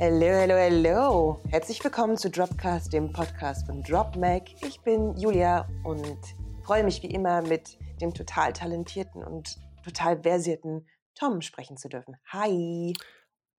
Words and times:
Hallo, 0.00 0.26
hallo, 0.26 0.54
hallo. 0.54 1.42
Herzlich 1.50 1.82
willkommen 1.84 2.16
zu 2.16 2.28
Dropcast, 2.28 2.92
dem 2.92 3.12
Podcast 3.12 3.64
von 3.64 3.80
DropMac. 3.84 4.50
Ich 4.66 4.80
bin 4.80 5.16
Julia 5.16 5.68
und 5.84 6.18
freue 6.64 6.82
mich 6.82 7.00
wie 7.04 7.12
immer 7.12 7.42
mit 7.42 7.78
dem 8.00 8.12
total 8.12 8.52
talentierten 8.52 9.22
und 9.22 9.56
total 9.84 10.20
versierten 10.20 10.84
Tom 11.14 11.40
sprechen 11.42 11.76
zu 11.76 11.88
dürfen. 11.88 12.16
Hi. 12.26 12.92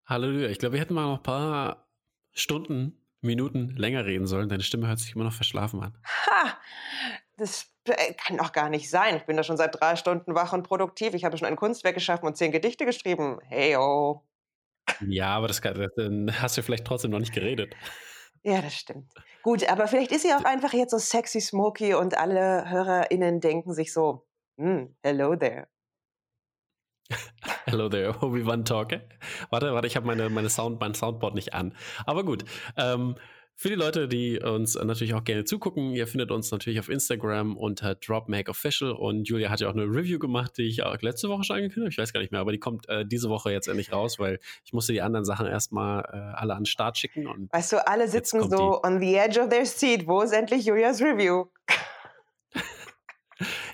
Hallo, 0.06 0.46
ich 0.46 0.60
glaube, 0.60 0.74
wir 0.74 0.82
hätten 0.82 0.94
mal 0.94 1.06
noch 1.06 1.20
ein 1.20 1.24
paar 1.24 1.88
Stunden, 2.34 3.02
Minuten 3.22 3.70
länger 3.78 4.04
reden 4.04 4.28
sollen. 4.28 4.50
Deine 4.50 4.64
Stimme 4.64 4.90
hört 4.90 5.00
sich 5.00 5.16
immer 5.16 5.24
noch 5.24 5.34
verschlafen 5.34 5.82
an. 5.82 5.98
Ha! 6.26 6.58
Das 7.38 7.72
äh, 7.86 8.14
kann 8.14 8.36
doch 8.36 8.52
gar 8.52 8.70
nicht 8.70 8.90
sein. 8.90 9.16
Ich 9.16 9.24
bin 9.24 9.38
da 9.38 9.44
schon 9.44 9.58
seit 9.58 9.80
drei 9.80 9.96
Stunden 9.96 10.36
wach 10.36 10.52
und 10.52 10.64
produktiv. 10.64 11.14
Ich 11.14 11.24
habe 11.24 11.38
schon 11.38 11.48
ein 11.48 11.56
Kunstwerk 11.56 11.96
geschaffen 11.96 12.26
und 12.26 12.36
zehn 12.36 12.52
Gedichte 12.52 12.86
geschrieben. 12.86 13.40
Hey, 13.48 13.78
oh. 13.78 14.22
Ja, 15.08 15.36
aber 15.36 15.48
das, 15.48 15.62
kann, 15.62 15.90
dann 15.96 16.42
hast 16.42 16.58
du 16.58 16.62
vielleicht 16.64 16.86
trotzdem 16.86 17.12
noch 17.12 17.20
nicht 17.20 17.34
geredet. 17.34 17.76
Ja, 18.44 18.62
das 18.62 18.76
stimmt. 18.76 19.12
Gut, 19.42 19.68
aber 19.70 19.88
vielleicht 19.88 20.12
ist 20.12 20.22
sie 20.22 20.34
auch 20.34 20.44
einfach 20.44 20.74
jetzt 20.74 20.92
so 20.92 21.00
sexy 21.00 21.42
smoky 21.42 21.96
und 21.96 22.18
alle 22.18 22.70
HörerInnen 22.70 23.40
denken 23.42 23.74
sich 23.74 23.92
so, 23.92 24.26
hm, 24.58 24.96
hello 25.04 25.36
there. 25.36 25.68
Hello 27.66 27.90
there, 27.90 28.16
Obi-Wan 28.22 28.66
Talker. 28.66 29.02
Warte, 29.50 29.74
warte, 29.74 29.88
ich 29.88 29.96
habe 29.96 30.08
meine, 30.08 30.30
meine 30.30 30.50
Sound, 30.50 30.80
mein 30.80 30.94
Soundboard 30.94 31.36
nicht 31.36 31.54
an. 31.54 31.76
Aber 32.06 32.24
gut. 32.24 32.46
Ähm, 32.78 33.16
für 33.58 33.70
die 33.70 33.76
Leute, 33.76 34.10
die 34.10 34.38
uns 34.40 34.76
natürlich 34.76 35.14
auch 35.14 35.24
gerne 35.24 35.46
zugucken, 35.46 35.92
ihr 35.92 36.08
findet 36.08 36.30
uns 36.30 36.52
natürlich 36.52 36.78
auf 36.80 36.90
Instagram 36.90 37.56
unter 37.56 37.96
DropMakeOfficial 37.96 38.92
und 38.92 39.30
Julia 39.30 39.50
hat 39.50 39.62
ja 39.62 39.70
auch 39.70 39.74
eine 39.74 39.84
Review 39.84 40.20
gemacht, 40.20 40.58
die 40.58 40.64
ich 40.64 40.84
auch 40.84 41.02
letzte 41.02 41.30
Woche 41.30 41.46
schon 41.46 41.56
angekündigt 41.56 41.86
habe, 41.86 41.90
ich 41.92 41.98
weiß 41.98 42.14
gar 42.14 42.20
nicht 42.20 42.34
mehr, 42.34 42.42
aber 42.42 42.52
die 42.52 42.60
kommt 42.60 42.90
äh, 42.90 43.06
diese 43.06 43.30
Woche 43.30 43.52
jetzt 43.52 43.70
endlich 43.70 43.94
raus, 43.94 44.20
weil 44.20 44.40
ich 44.66 44.74
musste 44.74 44.92
die 44.92 45.02
anderen 45.02 45.26
Sachen 45.26 45.48
erstmal 45.48 46.02
äh, 46.02 46.38
alle 46.38 46.54
an 46.54 46.62
den 46.62 46.66
Start 46.66 46.98
schicken. 46.98 47.28
Und 47.28 47.52
weißt 47.54 47.72
du, 47.72 47.88
alle 47.88 48.10
sitzen 48.10 48.42
so 48.50 48.82
die. 48.82 48.88
on 48.88 49.00
the 49.00 49.16
edge 49.16 49.40
of 49.40 49.50
their 49.50 49.66
seat. 49.66 50.06
Wo 50.06 50.22
ist 50.22 50.34
endlich 50.34 50.66
Julias 50.66 51.02
Review? 51.02 51.46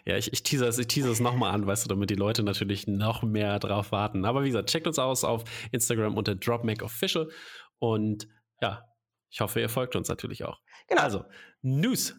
Ja, 0.04 0.18
ich, 0.18 0.34
ich 0.34 0.42
tease 0.42 0.66
es, 0.66 0.80
ich 0.80 0.88
tease 0.88 1.12
es 1.12 1.20
nochmal 1.20 1.54
an, 1.54 1.68
weißt 1.68 1.86
du, 1.86 1.90
damit 1.90 2.10
die 2.10 2.16
Leute 2.16 2.42
natürlich 2.42 2.88
noch 2.88 3.22
mehr 3.22 3.60
drauf 3.60 3.92
warten. 3.92 4.26
Aber 4.26 4.42
wie 4.42 4.48
gesagt, 4.48 4.72
checkt 4.72 4.88
uns 4.88 4.98
aus 4.98 5.24
auf 5.24 5.44
Instagram 5.72 6.18
unter 6.18 6.34
DropMakeOfficial 6.34 7.30
und 7.78 8.28
ja, 8.60 8.84
ich 9.32 9.40
hoffe, 9.40 9.62
ihr 9.62 9.70
folgt 9.70 9.96
uns 9.96 10.10
natürlich 10.10 10.44
auch. 10.44 10.60
Genau. 10.88 11.02
Also, 11.02 11.24
News. 11.62 12.16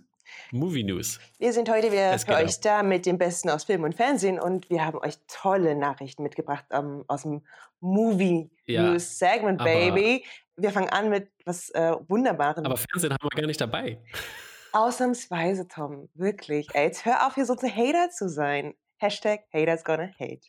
Movie 0.51 0.83
News. 0.83 1.21
Wir 1.39 1.53
sind 1.53 1.69
heute 1.69 1.93
wieder 1.93 2.19
für 2.19 2.35
euch 2.37 2.59
da 2.61 2.83
mit 2.83 3.05
dem 3.05 3.19
Besten 3.19 3.51
aus 3.51 3.65
Film 3.65 3.83
und 3.85 3.95
Fernsehen 3.95 4.41
und 4.41 4.71
wir 4.71 4.85
haben 4.85 4.99
euch 4.99 5.19
tolle 5.27 5.75
Nachrichten 5.75 6.23
mitgebracht 6.23 6.65
um, 6.71 6.79
ähm, 6.79 7.05
aus 7.09 7.23
dem 7.23 7.45
Movie 7.81 8.51
ja, 8.65 8.83
News 8.83 9.19
Segment, 9.19 9.63
Baby. 9.63 10.25
Wir 10.57 10.71
fangen 10.71 10.89
an 10.89 11.11
mit 11.11 11.31
was 11.45 11.69
äh, 11.71 11.95
Wunderbarem. 12.09 12.65
Aber 12.65 12.77
Fernsehen 12.79 13.13
haben 13.13 13.23
wir 13.23 13.41
gar 13.41 13.47
nicht 13.47 13.61
dabei. 13.61 14.01
Ausnahmsweise, 14.73 15.69
Tom. 15.69 16.09
Wirklich. 16.15 16.69
Ey, 16.73 16.87
jetzt 16.87 17.05
hör 17.05 17.27
auf, 17.27 17.35
hier 17.35 17.45
so 17.45 17.55
ein 17.55 17.77
Hater 17.77 18.09
zu 18.11 18.29
sein. 18.29 18.75
Hashtag 18.97 19.41
Haters 19.53 19.85
gonna 19.85 20.11
hate. 20.19 20.49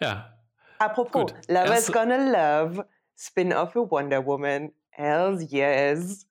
Ja. 0.00 0.34
Apropos, 0.78 1.32
Gut. 1.32 1.48
Lovers 1.48 1.90
gonna 1.90 2.62
love. 2.62 2.86
Spin-off 3.16 3.72
für 3.72 3.90
Wonder 3.90 4.24
Woman. 4.26 4.72
Hells 4.98 5.52
yes. 5.52 6.26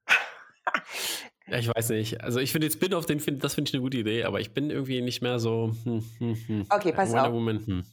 Ja, 1.47 1.57
ich 1.57 1.69
weiß 1.73 1.91
nicht. 1.91 2.21
Also 2.21 2.41
ich 2.41 2.51
finde 2.51 2.67
den 2.67 2.73
Spin-off, 2.73 3.05
den 3.05 3.21
find, 3.21 3.41
das 3.41 3.55
finde 3.55 3.69
ich 3.69 3.73
eine 3.73 3.81
gute 3.81 3.95
Idee, 3.95 4.25
aber 4.25 4.41
ich 4.41 4.53
bin 4.53 4.69
irgendwie 4.69 4.99
nicht 4.99 5.21
mehr 5.21 5.39
so. 5.39 5.71
Hm, 5.85 6.03
hm, 6.17 6.35
hm. 6.35 6.65
Okay, 6.69 6.91
pass 6.91 7.11
Wonder 7.11 7.27
auf. 7.29 7.33
Woman, 7.33 7.65
hm. 7.65 7.85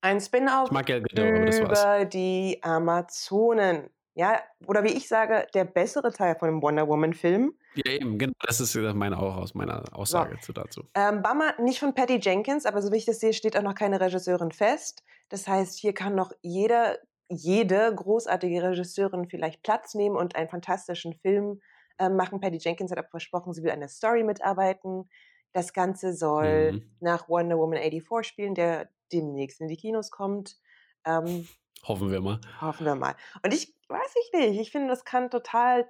Ein 0.00 0.20
Spin-off 0.20 0.70
über 0.72 2.04
die 2.06 2.58
Amazonen. 2.60 3.88
Ja, 4.14 4.40
oder 4.66 4.82
wie 4.82 4.94
ich 4.94 5.06
sage, 5.06 5.46
der 5.54 5.64
bessere 5.64 6.12
Teil 6.12 6.34
von 6.34 6.48
dem 6.48 6.60
Wonder 6.60 6.88
Woman-Film. 6.88 7.54
Ja, 7.76 7.92
eben, 7.92 8.18
genau. 8.18 8.32
Das 8.40 8.60
ist 8.60 8.74
meine 8.74 9.20
auch 9.20 9.36
aus 9.36 9.54
meiner 9.54 9.84
Aussage 9.92 10.38
so. 10.40 10.52
dazu. 10.52 10.82
Ähm, 10.94 11.22
Bummer, 11.22 11.54
nicht 11.60 11.78
von 11.78 11.94
Patty 11.94 12.18
Jenkins, 12.20 12.66
aber 12.66 12.82
so 12.82 12.90
wie 12.90 12.96
ich 12.96 13.04
das 13.04 13.20
sehe, 13.20 13.32
steht 13.32 13.56
auch 13.56 13.62
noch 13.62 13.76
keine 13.76 14.00
Regisseurin 14.00 14.50
fest. 14.50 15.04
Das 15.28 15.46
heißt, 15.46 15.78
hier 15.78 15.92
kann 15.92 16.16
noch 16.16 16.32
jeder 16.42 16.98
jede 17.28 17.94
großartige 17.94 18.62
Regisseurin 18.62 19.28
vielleicht 19.28 19.62
Platz 19.62 19.94
nehmen 19.94 20.16
und 20.16 20.36
einen 20.36 20.48
fantastischen 20.48 21.14
Film 21.14 21.60
äh, 21.98 22.08
machen. 22.08 22.40
Patty 22.40 22.58
Jenkins 22.58 22.90
hat 22.90 22.98
aber 22.98 23.08
versprochen, 23.08 23.52
sie 23.52 23.62
will 23.62 23.70
an 23.70 23.80
der 23.80 23.88
Story 23.88 24.22
mitarbeiten. 24.22 25.08
Das 25.52 25.72
Ganze 25.72 26.12
soll 26.12 26.72
mhm. 26.72 26.90
nach 27.00 27.28
Wonder 27.28 27.58
Woman 27.58 27.78
84 27.78 28.28
spielen, 28.28 28.54
der 28.54 28.88
demnächst 29.12 29.60
in 29.60 29.68
die 29.68 29.76
Kinos 29.76 30.10
kommt. 30.10 30.56
Ähm, 31.04 31.48
hoffen 31.86 32.10
wir 32.10 32.20
mal. 32.20 32.40
Hoffen 32.60 32.86
wir 32.86 32.94
mal. 32.94 33.14
Und 33.42 33.54
ich 33.54 33.74
weiß 33.88 34.14
ich 34.24 34.38
nicht, 34.38 34.60
ich 34.60 34.70
finde, 34.70 34.88
das 34.88 35.04
kann 35.04 35.30
total 35.30 35.88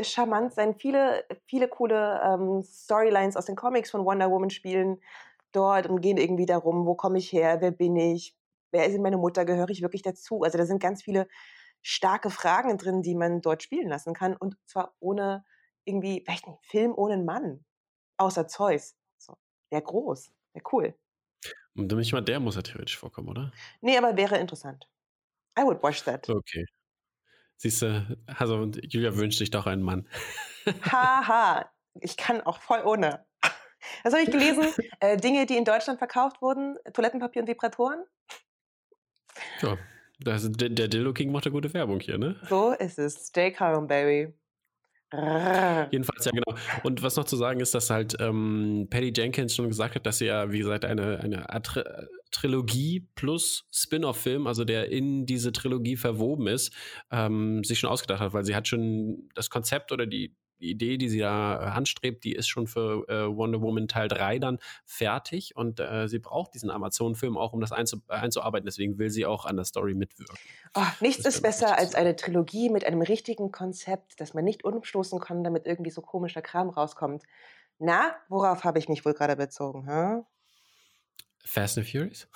charmant 0.00 0.54
sein. 0.54 0.74
Viele, 0.74 1.24
viele 1.46 1.68
coole 1.68 2.20
ähm, 2.24 2.62
Storylines 2.62 3.36
aus 3.36 3.46
den 3.46 3.56
Comics 3.56 3.90
von 3.90 4.04
Wonder 4.04 4.30
Woman 4.30 4.50
spielen 4.50 5.00
dort 5.52 5.88
und 5.88 6.00
gehen 6.00 6.16
irgendwie 6.16 6.46
darum, 6.46 6.86
wo 6.86 6.94
komme 6.94 7.18
ich 7.18 7.32
her, 7.32 7.60
wer 7.60 7.70
bin 7.70 7.96
ich, 7.96 8.36
wer 8.72 8.86
ist 8.86 8.98
meine 8.98 9.16
Mutter, 9.16 9.44
gehöre 9.44 9.70
ich 9.70 9.82
wirklich 9.82 10.02
dazu? 10.02 10.42
Also 10.42 10.58
da 10.58 10.66
sind 10.66 10.82
ganz 10.82 11.02
viele 11.02 11.28
starke 11.82 12.30
Fragen 12.30 12.78
drin, 12.78 13.02
die 13.02 13.14
man 13.14 13.40
dort 13.40 13.62
spielen 13.62 13.88
lassen 13.88 14.14
kann 14.14 14.36
und 14.36 14.56
zwar 14.66 14.94
ohne 15.00 15.44
irgendwie, 15.84 16.22
vielleicht 16.24 16.46
nicht, 16.46 16.58
Film 16.64 16.92
ohne 16.94 17.14
einen 17.14 17.24
Mann, 17.24 17.64
außer 18.18 18.46
Zeus. 18.46 18.96
So, 19.18 19.36
wäre 19.70 19.82
groß, 19.82 20.32
wäre 20.52 20.64
cool. 20.72 20.94
Und 21.74 21.90
nicht 21.92 22.12
mal 22.12 22.20
der 22.20 22.40
muss 22.40 22.56
ja 22.56 22.62
theoretisch 22.62 22.98
vorkommen, 22.98 23.28
oder? 23.28 23.52
Nee, 23.80 23.96
aber 23.96 24.16
wäre 24.16 24.38
interessant. 24.38 24.88
I 25.58 25.62
would 25.62 25.82
watch 25.82 26.02
that. 26.04 26.28
Okay. 26.28 26.66
Siehst 27.56 27.82
du, 27.82 28.18
also 28.26 28.64
Julia 28.64 29.14
wünscht 29.16 29.38
sich 29.38 29.50
doch 29.50 29.66
einen 29.66 29.82
Mann. 29.82 30.08
Haha, 30.90 31.70
ich 32.00 32.16
kann 32.16 32.40
auch 32.40 32.60
voll 32.60 32.82
ohne. 32.84 33.26
Was 34.02 34.12
habe 34.12 34.22
ich 34.22 34.30
gelesen? 34.30 34.64
äh, 35.00 35.16
Dinge, 35.16 35.46
die 35.46 35.56
in 35.56 35.64
Deutschland 35.64 35.98
verkauft 35.98 36.40
wurden, 36.40 36.76
Toilettenpapier 36.92 37.42
und 37.42 37.48
Vibratoren. 37.48 38.04
Ja, 39.62 39.78
das, 40.20 40.50
der, 40.52 40.88
Dildo 40.88 41.12
King 41.12 41.32
macht 41.32 41.46
ja 41.46 41.50
gute 41.50 41.72
Werbung 41.72 42.00
hier, 42.00 42.18
ne? 42.18 42.36
So 42.48 42.72
ist 42.72 42.98
es. 42.98 43.26
Stay 43.26 43.50
calm, 43.52 43.86
baby. 43.86 44.32
Jedenfalls, 45.12 46.24
ja, 46.24 46.30
genau. 46.30 46.56
Und 46.84 47.02
was 47.02 47.16
noch 47.16 47.24
zu 47.24 47.36
sagen 47.36 47.58
ist, 47.58 47.74
dass 47.74 47.90
halt 47.90 48.16
ähm, 48.20 48.86
Patty 48.90 49.12
Jenkins 49.16 49.56
schon 49.56 49.68
gesagt 49.68 49.96
hat, 49.96 50.06
dass 50.06 50.18
sie 50.18 50.26
ja, 50.26 50.52
wie 50.52 50.58
gesagt, 50.58 50.84
eine, 50.84 51.18
eine 51.20 51.62
Tri 51.62 51.82
Trilogie 52.30 53.08
plus 53.16 53.66
Spin-off-Film, 53.72 54.46
also 54.46 54.64
der 54.64 54.92
in 54.92 55.26
diese 55.26 55.50
Trilogie 55.50 55.96
verwoben 55.96 56.46
ist, 56.46 56.72
ähm, 57.10 57.64
sich 57.64 57.80
schon 57.80 57.90
ausgedacht 57.90 58.20
hat, 58.20 58.32
weil 58.32 58.44
sie 58.44 58.54
hat 58.54 58.68
schon 58.68 59.28
das 59.34 59.50
Konzept 59.50 59.90
oder 59.90 60.06
die, 60.06 60.36
Idee, 60.60 60.98
die 60.98 61.08
sie 61.08 61.20
da 61.20 61.54
äh, 61.54 61.64
anstrebt, 61.70 62.24
die 62.24 62.34
ist 62.34 62.48
schon 62.48 62.66
für 62.66 63.08
äh, 63.08 63.34
Wonder 63.34 63.60
Woman 63.60 63.88
Teil 63.88 64.08
3 64.08 64.38
dann 64.38 64.58
fertig 64.84 65.56
und 65.56 65.80
äh, 65.80 66.08
sie 66.08 66.18
braucht 66.18 66.54
diesen 66.54 66.70
Amazon-Film 66.70 67.38
auch, 67.38 67.52
um 67.52 67.60
das 67.60 67.72
einzu 67.72 68.02
einzuarbeiten. 68.08 68.66
Deswegen 68.66 68.98
will 68.98 69.10
sie 69.10 69.26
auch 69.26 69.46
an 69.46 69.56
der 69.56 69.64
Story 69.64 69.94
mitwirken. 69.94 70.36
Oh, 70.74 70.86
nichts 71.00 71.24
ist 71.24 71.42
besser 71.42 71.78
als 71.78 71.94
eine 71.94 72.16
Trilogie 72.16 72.68
mit 72.68 72.84
einem 72.84 73.02
richtigen 73.02 73.52
Konzept, 73.52 74.20
das 74.20 74.34
man 74.34 74.44
nicht 74.44 74.64
umstoßen 74.64 75.20
kann, 75.20 75.44
damit 75.44 75.66
irgendwie 75.66 75.90
so 75.90 76.02
komischer 76.02 76.42
Kram 76.42 76.68
rauskommt. 76.68 77.24
Na, 77.78 78.14
worauf 78.28 78.64
habe 78.64 78.78
ich 78.78 78.88
mich 78.88 79.04
wohl 79.04 79.14
gerade 79.14 79.36
bezogen? 79.36 79.86
Huh? 79.86 80.24
Fast 81.44 81.78
and 81.78 81.88
Furious? 81.88 82.28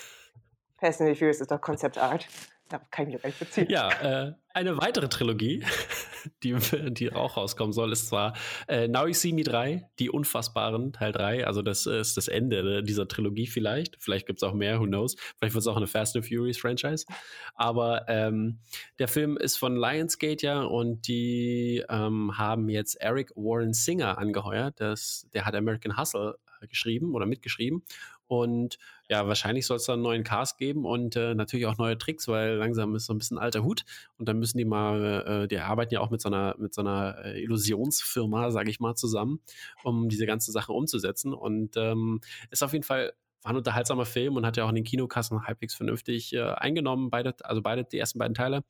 Fast 0.78 1.00
and 1.00 1.16
Furious 1.16 1.40
ist 1.40 1.50
doch 1.50 1.60
Konzeptart. 1.60 2.28
Da 2.68 2.80
kann 2.90 3.06
ich 3.06 3.14
mich 3.14 3.24
recht 3.24 3.38
beziehen. 3.38 3.66
Ja, 3.68 3.90
äh, 3.90 4.34
eine 4.52 4.76
weitere 4.78 5.08
Trilogie, 5.08 5.64
die, 6.42 6.56
die 6.92 7.12
auch 7.12 7.36
rauskommen 7.36 7.72
soll, 7.72 7.92
ist 7.92 8.08
zwar 8.08 8.34
äh, 8.68 8.88
Now 8.88 9.06
You 9.06 9.14
See 9.14 9.32
Me 9.32 9.42
3, 9.42 9.88
die 9.98 10.10
Unfassbaren, 10.10 10.92
Teil 10.92 11.12
3. 11.12 11.46
Also, 11.46 11.62
das 11.62 11.86
ist 11.86 12.16
das 12.16 12.28
Ende 12.28 12.82
dieser 12.82 13.08
Trilogie 13.08 13.46
vielleicht. 13.46 13.96
Vielleicht 13.98 14.26
gibt 14.26 14.38
es 14.38 14.42
auch 14.42 14.54
mehr, 14.54 14.80
who 14.80 14.84
knows. 14.84 15.16
Vielleicht 15.38 15.54
wird 15.54 15.62
es 15.62 15.66
auch 15.66 15.76
eine 15.76 15.86
Fast 15.86 16.16
and 16.16 16.26
Furious 16.26 16.58
Franchise. 16.58 17.06
Aber 17.54 18.08
ähm, 18.08 18.58
der 18.98 19.08
Film 19.08 19.36
ist 19.36 19.56
von 19.56 19.76
Lionsgate 19.76 20.46
ja 20.46 20.62
und 20.62 21.08
die 21.08 21.84
ähm, 21.88 22.36
haben 22.36 22.68
jetzt 22.68 22.96
Eric 22.96 23.32
Warren 23.36 23.72
Singer 23.72 24.18
angeheuert. 24.18 24.80
Das, 24.80 25.26
der 25.32 25.44
hat 25.44 25.54
American 25.54 25.98
Hustle 25.98 26.38
äh, 26.60 26.66
geschrieben 26.66 27.14
oder 27.14 27.26
mitgeschrieben. 27.26 27.82
Und 28.26 28.78
ja, 29.08 29.26
wahrscheinlich 29.28 29.66
soll 29.66 29.76
es 29.76 29.84
da 29.84 29.92
einen 29.92 30.02
neuen 30.02 30.24
Cast 30.24 30.58
geben 30.58 30.84
und 30.84 31.14
äh, 31.16 31.34
natürlich 31.34 31.66
auch 31.66 31.78
neue 31.78 31.96
Tricks, 31.96 32.26
weil 32.26 32.54
langsam 32.56 32.94
ist 32.96 33.06
so 33.06 33.14
ein 33.14 33.18
bisschen 33.18 33.38
alter 33.38 33.62
Hut. 33.62 33.84
Und 34.18 34.28
dann 34.28 34.38
müssen 34.38 34.58
die 34.58 34.64
mal, 34.64 35.44
äh, 35.44 35.48
die 35.48 35.58
arbeiten 35.58 35.94
ja 35.94 36.00
auch 36.00 36.10
mit 36.10 36.20
so 36.20 36.28
einer, 36.28 36.56
mit 36.58 36.74
so 36.74 36.80
einer 36.80 37.24
äh, 37.24 37.42
Illusionsfirma, 37.42 38.50
sage 38.50 38.70
ich 38.70 38.80
mal, 38.80 38.94
zusammen, 38.94 39.40
um 39.84 40.08
diese 40.08 40.26
ganze 40.26 40.50
Sache 40.50 40.72
umzusetzen. 40.72 41.34
Und 41.34 41.76
ähm, 41.76 42.20
ist 42.50 42.64
auf 42.64 42.72
jeden 42.72 42.84
Fall 42.84 43.12
war 43.42 43.52
ein 43.52 43.56
unterhaltsamer 43.56 44.06
Film 44.06 44.36
und 44.36 44.44
hat 44.44 44.56
ja 44.56 44.64
auch 44.64 44.70
in 44.70 44.74
den 44.74 44.84
Kinokassen 44.84 45.46
halbwegs 45.46 45.74
vernünftig 45.74 46.32
äh, 46.32 46.40
eingenommen, 46.40 47.10
beide, 47.10 47.34
also 47.44 47.62
beide, 47.62 47.84
die 47.84 47.98
ersten 47.98 48.18
beiden 48.18 48.34
Teile. 48.34 48.64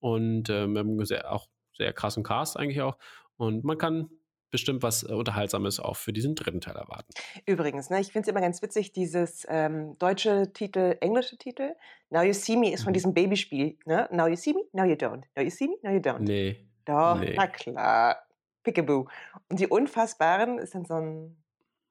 Und 0.00 0.50
ähm, 0.50 1.04
sehr, 1.06 1.32
auch 1.32 1.48
sehr 1.76 1.94
krassen 1.94 2.22
Cast 2.22 2.58
eigentlich 2.58 2.82
auch. 2.82 2.98
Und 3.38 3.64
man 3.64 3.78
kann 3.78 4.10
bestimmt 4.50 4.82
was 4.82 5.02
äh, 5.02 5.12
Unterhaltsames 5.12 5.80
auch 5.80 5.96
für 5.96 6.12
diesen 6.12 6.34
dritten 6.34 6.60
Teil 6.60 6.76
erwarten. 6.76 7.12
Übrigens, 7.46 7.90
ne, 7.90 8.00
ich 8.00 8.12
finde 8.12 8.22
es 8.26 8.28
immer 8.28 8.40
ganz 8.40 8.62
witzig, 8.62 8.92
dieses 8.92 9.46
ähm, 9.48 9.96
deutsche 9.98 10.52
Titel, 10.52 10.96
englische 11.00 11.36
Titel. 11.36 11.74
Now 12.10 12.22
You 12.22 12.32
See 12.32 12.56
Me 12.56 12.72
ist 12.72 12.82
von 12.84 12.90
Mhm. 12.90 12.94
diesem 12.94 13.14
Babyspiel. 13.14 13.78
Ne? 13.84 14.08
Now 14.10 14.26
You 14.26 14.36
See 14.36 14.54
Me, 14.54 14.60
Now 14.72 14.84
You 14.84 14.94
Don't. 14.94 15.24
Now 15.36 15.42
You 15.42 15.50
See 15.50 15.68
Me, 15.68 15.74
Now 15.82 15.90
You 15.92 16.00
Don't. 16.00 16.20
Nee. 16.20 16.66
Doch, 16.84 17.20
nee. 17.20 17.34
na 17.36 17.46
klar. 17.46 18.16
Pickaboo. 18.62 19.06
Und 19.50 19.60
die 19.60 19.66
Unfassbaren 19.66 20.58
ist 20.58 20.74
dann 20.74 20.84
so 20.84 20.94
ein 20.94 21.36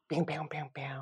Bing, 0.07 0.25
bing, 0.25 0.47
bing, 0.49 0.71
bing. 0.73 1.01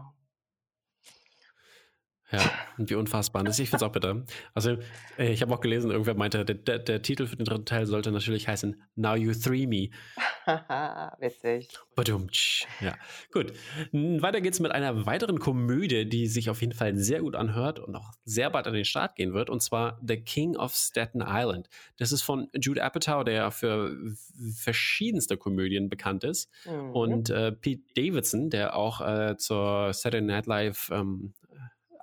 Ja, 2.32 2.52
und 2.80 2.90
wie 2.90 2.96
unfassbar. 2.96 3.44
Das, 3.44 3.60
ich 3.60 3.70
finde 3.70 3.86
es 3.86 3.90
auch 3.90 3.92
bitter. 3.92 4.24
Also, 4.56 4.78
äh, 5.18 5.32
ich 5.32 5.44
habe 5.44 5.54
auch 5.54 5.62
gelesen, 5.62 5.92
irgendwer 5.92 6.16
meinte, 6.16 6.44
der, 6.44 6.56
der, 6.56 6.80
der 6.80 7.02
Titel 7.04 7.28
für 7.28 7.36
den 7.36 7.46
dritten 7.46 7.66
Teil 7.66 7.86
sollte 7.86 8.12
natürlich 8.12 8.48
heißen 8.48 8.82
Now 8.96 9.16
You 9.16 9.34
Three 9.34 9.68
Me. 9.68 9.90
Witzig. 11.20 11.70
Badumtsch. 11.96 12.66
Ja, 12.82 12.96
gut. 13.32 13.54
Weiter 13.92 14.42
geht's 14.42 14.60
mit 14.60 14.72
einer 14.72 15.06
weiteren 15.06 15.40
Komödie, 15.40 16.10
die 16.10 16.26
sich 16.26 16.50
auf 16.50 16.62
jeden 16.62 16.74
Fall 16.74 16.96
sehr 16.96 17.22
gut 17.22 17.36
anhört 17.36 17.80
und 17.80 17.96
auch 17.96 18.12
sehr 18.26 18.50
bald 18.50 18.66
an 18.66 18.74
den 18.74 18.86
Start 18.86 19.16
gehen 19.16 19.34
wird, 19.34 19.52
und 19.52 19.62
zwar 19.62 20.00
The 20.06 20.18
King 20.18 20.56
of 20.56 20.74
Staten 20.74 21.24
Island. 21.26 21.70
Das 21.98 22.12
ist 22.12 22.24
von 22.24 22.48
Jude 22.60 22.84
Apatow, 22.84 23.24
der 23.24 23.52
für 23.52 23.96
verschiedenste 24.56 25.38
Komödien 25.38 25.90
bekannt 25.90 26.24
ist. 26.24 26.50
Mhm. 26.66 26.90
Und 26.92 27.30
äh, 27.30 27.52
Pete 27.52 27.84
Davidson, 27.96 28.50
der 28.50 28.76
auch 28.76 29.02
äh, 29.02 29.38
zur 29.38 29.94
Saturday 29.94 30.26
Night 30.26 30.48
Live 30.48 30.90
ähm, 30.92 31.34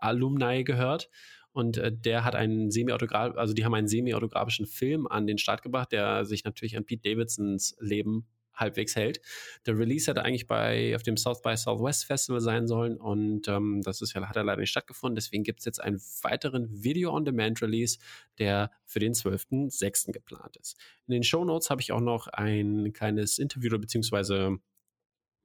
Alumni 0.03 0.65
gehört. 0.65 1.09
Und 1.53 1.77
äh, 1.77 1.93
der 1.93 2.25
hat 2.25 2.35
einen 2.35 2.71
semi-autograf, 2.71 3.37
also 3.37 3.53
die 3.53 3.65
haben 3.65 3.75
einen 3.75 3.89
semi-autografischen 3.89 4.67
Film 4.67 5.07
an 5.07 5.27
den 5.27 5.39
Start 5.39 5.63
gebracht, 5.63 5.93
der 5.93 6.25
sich 6.25 6.45
natürlich 6.45 6.77
an 6.77 6.85
Pete 6.85 7.11
Davidsons 7.11 7.77
Leben 7.79 8.27
halbwegs 8.55 8.97
hält. 8.97 9.21
Der 9.67 9.79
Release 9.79 10.11
hätte 10.11 10.25
eigentlich 10.25 10.47
bei 10.47 10.95
auf 10.95 11.03
dem 11.03 11.17
South 11.17 11.43
by 11.43 11.57
Southwest 11.57 12.05
Festival 12.05 12.41
sein 12.41 12.67
sollen 12.67 12.97
und 12.97 13.49
ähm, 13.49 13.81
das 13.83 14.01
ist 14.01 14.15
hat 14.15 14.37
ja 14.37 14.43
leider 14.43 14.61
nicht 14.61 14.71
stattgefunden. 14.71 15.15
Deswegen 15.15 15.43
gibt 15.43 15.61
es 15.61 15.65
jetzt 15.65 15.81
einen 15.81 16.01
weiteren 16.23 16.69
Video-on-Demand-Release, 16.83 17.99
der 18.39 18.71
für 18.85 18.99
den 18.99 19.15
12.06. 19.15 20.13
geplant 20.13 20.57
ist. 20.57 20.77
In 21.07 21.13
den 21.13 21.23
Show 21.23 21.45
Notes 21.45 21.71
habe 21.71 21.81
ich 21.81 21.93
auch 21.93 22.01
noch 22.01 22.27
ein 22.29 22.93
kleines 22.93 23.39
Interview 23.39 23.79
beziehungsweise 23.79 24.59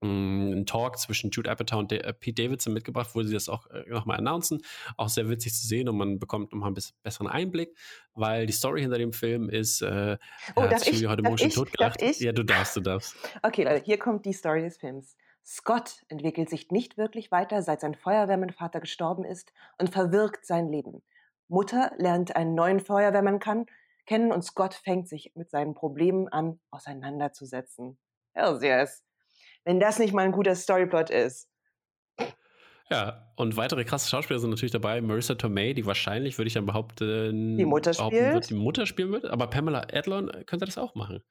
ein 0.02 0.66
Talk 0.66 1.00
zwischen 1.00 1.32
Jude 1.32 1.50
Apatow 1.50 1.80
und 1.80 1.88
Pete 2.20 2.44
Davidson 2.44 2.74
mitgebracht, 2.74 3.10
wo 3.14 3.24
sie 3.24 3.34
das 3.34 3.50
auch 3.50 3.68
äh, 3.72 3.90
nochmal 3.90 4.18
announcen. 4.18 4.62
Auch 4.96 5.10
sehr 5.10 5.28
witzig 5.30 5.54
zu 5.54 5.66
sehen 5.66 5.90
und 5.90 5.98
man 5.98 6.20
bekommt 6.20 6.52
nochmal 6.52 6.70
ein 6.72 6.74
bisschen 6.74 6.96
besseren 7.04 7.28
Einblick, 7.28 7.76
weil 8.14 8.46
die 8.46 8.54
Story 8.54 8.82
hinter 8.82 8.98
dem 8.98 9.14
Film 9.14 9.50
ist, 9.50 9.82
äh, 9.82 10.18
Oh, 10.56 10.62
hat 10.62 10.72
darf 10.72 10.88
ich? 10.88 11.08
Heute 11.08 11.24
Darf 11.24 11.30
Morgen 11.32 11.38
schon 11.40 11.48
ich? 11.48 11.56
totgelacht. 11.56 12.02
Darf 12.02 12.10
ich? 12.10 12.20
Ja, 12.20 12.32
du 12.32 12.44
darfst, 12.44 12.76
du 12.76 12.82
darfst. 12.82 13.16
Okay, 13.42 13.64
Leute, 13.64 13.84
hier 13.84 13.98
kommt 13.98 14.26
die 14.26 14.34
Story 14.34 14.62
des 14.62 14.78
Films. 14.78 15.16
Scott 15.44 16.04
entwickelt 16.10 16.50
sich 16.50 16.72
nicht 16.72 16.98
wirklich 16.98 17.32
weiter, 17.32 17.62
seit 17.62 17.82
sein 17.82 17.96
Feuerwehrmannvater 17.96 18.82
gestorben 18.82 19.24
ist 19.24 19.54
und 19.78 19.90
verwirkt 19.90 20.46
sein 20.46 20.70
Leben. 20.70 21.02
Mutter 21.48 21.94
lernt 21.98 22.36
einen 22.36 22.54
neuen 22.54 22.82
Feuerwehrmann 22.82 23.40
kann, 23.40 23.66
kennen 24.06 24.34
und 24.34 24.42
Scott 24.44 24.74
fängt 24.74 25.08
sich 25.08 25.32
mit 25.36 25.50
seinen 25.50 25.74
Problemen 25.74 26.28
an, 26.28 26.60
auseinanderzusetzen. 26.70 27.98
Hells 28.34 28.62
yes. 28.62 29.07
Wenn 29.68 29.82
das 29.82 30.00
nicht 30.00 30.14
mal 30.14 30.22
ein 30.22 30.32
guter 30.32 30.56
Storyplot 30.56 31.10
ist. 31.10 31.50
Ja, 32.90 33.28
und 33.36 33.58
weitere 33.58 33.84
krasse 33.84 34.10
Schauspieler 34.10 34.40
sind 34.40 34.50
natürlich 34.50 34.72
dabei. 34.72 35.02
Marissa 35.02 35.36
Tomei, 35.36 35.74
die 35.74 35.86
wahrscheinlich, 35.86 36.38
würde 36.38 36.48
ich 36.48 36.54
dann 36.54 36.66
behaupten, 36.66 37.58
Die 37.58 37.66
Mutter 37.66 37.92
behaupten 37.92 38.34
wird, 38.34 38.50
die 38.50 38.54
Mutter 38.54 38.86
spielen 38.86 39.12
wird. 39.12 39.26
Aber 39.26 39.48
Pamela 39.48 39.86
Adlon 39.92 40.32
könnte 40.46 40.66
das 40.66 40.78
auch 40.78 40.96
machen. 40.96 41.22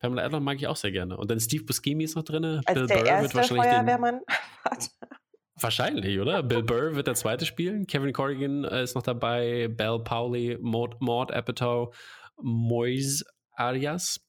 Pamela 0.00 0.22
Adlon 0.22 0.44
mag 0.44 0.58
ich 0.58 0.66
auch 0.66 0.76
sehr 0.76 0.92
gerne. 0.92 1.16
Und 1.16 1.30
dann 1.30 1.40
Steve 1.40 1.64
Buscemi 1.64 2.04
ist 2.04 2.14
noch 2.14 2.24
drin. 2.24 2.60
Als 2.66 2.88
der 2.88 3.06
erste 3.06 3.42
Feuerwehrmann. 3.42 4.20
Wahrscheinlich, 5.58 6.20
oder? 6.20 6.42
Bill 6.42 6.62
Burr 6.62 6.94
wird 6.94 7.06
der 7.06 7.14
zweite 7.14 7.46
spielen. 7.46 7.86
Kevin 7.86 8.12
Corrigan 8.12 8.64
äh, 8.64 8.82
ist 8.82 8.96
noch 8.96 9.02
dabei. 9.02 9.68
Belle 9.68 10.00
Powley, 10.00 10.58
Maud, 10.60 11.00
Maud 11.00 11.32
Apatow, 11.32 11.96
Moise 12.36 13.24
Arias, 13.56 14.20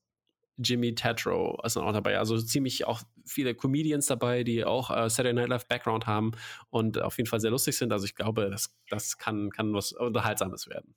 Jimmy 0.62 0.94
Tatro 0.94 1.60
ist 1.64 1.78
auch 1.78 1.94
dabei. 1.94 2.18
Also 2.20 2.38
ziemlich 2.38 2.86
auch 2.86 3.02
viele 3.30 3.56
Comedians 3.56 4.08
dabei, 4.08 4.44
die 4.44 4.66
auch 4.66 4.90
äh, 4.90 5.10
Saturday 5.10 5.34
Night 5.34 5.50
Live 5.50 5.68
Background 5.68 6.08
haben 6.08 6.32
und 6.70 7.02
auf 7.02 7.18
jeden 7.18 7.30
Fall 7.30 7.40
sehr 7.40 7.52
lustig 7.52 7.78
sind. 7.78 7.92
Also 7.92 8.06
ich 8.06 8.16
glaube, 8.16 8.50
das, 8.50 8.76
das 8.90 9.18
kann, 9.18 9.50
kann 9.52 9.74
was 9.74 9.94
Unterhaltsames 9.94 10.68
werden. 10.68 10.96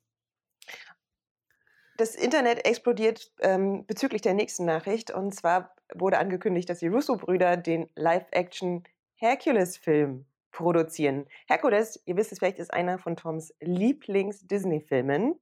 Das 1.97 2.15
Internet 2.15 2.65
explodiert 2.65 3.31
ähm, 3.41 3.85
bezüglich 3.85 4.21
der 4.21 4.33
nächsten 4.33 4.65
Nachricht. 4.65 5.11
Und 5.11 5.35
zwar 5.35 5.75
wurde 5.93 6.17
angekündigt, 6.17 6.69
dass 6.69 6.79
die 6.79 6.87
Russo-Brüder 6.87 7.55
den 7.57 7.87
Live-Action 7.95 8.83
Hercules-Film 9.15 10.25
produzieren. 10.51 11.27
Hercules, 11.47 12.01
ihr 12.05 12.17
wisst 12.17 12.31
es 12.31 12.39
vielleicht, 12.39 12.59
ist 12.59 12.73
einer 12.73 12.97
von 12.97 13.15
Toms 13.15 13.53
Lieblings-Disney-Filmen. 13.59 15.39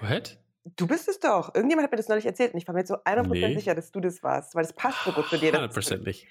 What? 0.00 0.38
Du 0.74 0.88
bist 0.88 1.08
es 1.08 1.20
doch. 1.20 1.54
Irgendjemand 1.54 1.84
hat 1.84 1.92
mir 1.92 1.96
das 1.96 2.08
neulich 2.08 2.26
erzählt 2.26 2.52
und 2.54 2.58
ich 2.58 2.66
war 2.66 2.74
mir 2.74 2.80
jetzt 2.80 2.88
so 2.88 2.96
100% 3.04 3.28
Nee. 3.28 3.54
sicher, 3.54 3.76
dass 3.76 3.92
du 3.92 4.00
das 4.00 4.20
warst, 4.24 4.56
weil 4.56 4.64
das 4.64 4.72
passt 4.72 5.04
so 5.04 5.12
gut 5.12 5.28
zu 5.28 5.38
dir. 5.38 5.52
Das 5.52 5.76
ist- 5.76 5.92
100% 5.92 6.04
nicht. 6.04 6.26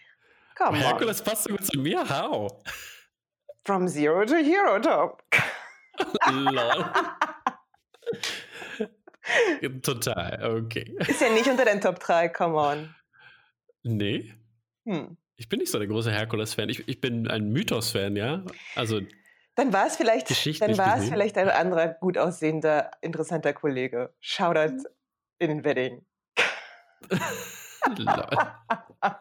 Come 0.58 0.72
on. 0.72 0.76
Hercules 0.84 1.22
passt 1.22 1.46
so 1.46 1.52
gut 1.52 1.66
zu 1.66 1.80
mir. 1.80 2.04
How? 2.10 2.52
From 3.66 3.88
Zero 3.88 4.26
to 4.26 4.36
Hero, 4.36 4.80
Tom. 4.80 5.12
Lol. 6.54 6.86
Total, 9.82 10.56
okay. 10.58 10.96
Ist 11.08 11.22
ja 11.22 11.30
nicht 11.30 11.48
unter 11.48 11.66
den 11.66 11.82
Top 11.82 12.00
3, 12.00 12.30
come 12.30 12.56
on. 12.56 12.96
Nee, 13.84 14.34
Hm. 14.86 15.18
ich 15.36 15.50
bin 15.50 15.60
nicht 15.60 15.72
so 15.72 15.80
der 15.80 15.88
große 15.88 16.12
Herkules-Fan. 16.12 16.70
Ich, 16.70 16.88
ich 16.88 17.02
bin 17.02 17.28
ein 17.28 17.52
Mythos-Fan, 17.52 18.16
ja. 18.16 18.44
Also, 18.76 19.02
Dann 19.56 19.72
war 19.74 19.88
es 19.88 19.96
vielleicht, 19.96 20.30
dann 20.62 20.78
war 20.78 20.98
es 20.98 21.08
vielleicht 21.10 21.38
ein 21.38 21.50
anderer 21.50 21.88
gut 21.88 22.18
aussehender, 22.18 22.92
interessanter 23.02 23.54
Kollege. 23.54 24.14
Shoutout 24.20 24.84
in 25.40 25.50
den 25.50 25.64
Wedding. 25.64 26.06
lol. 27.98 28.28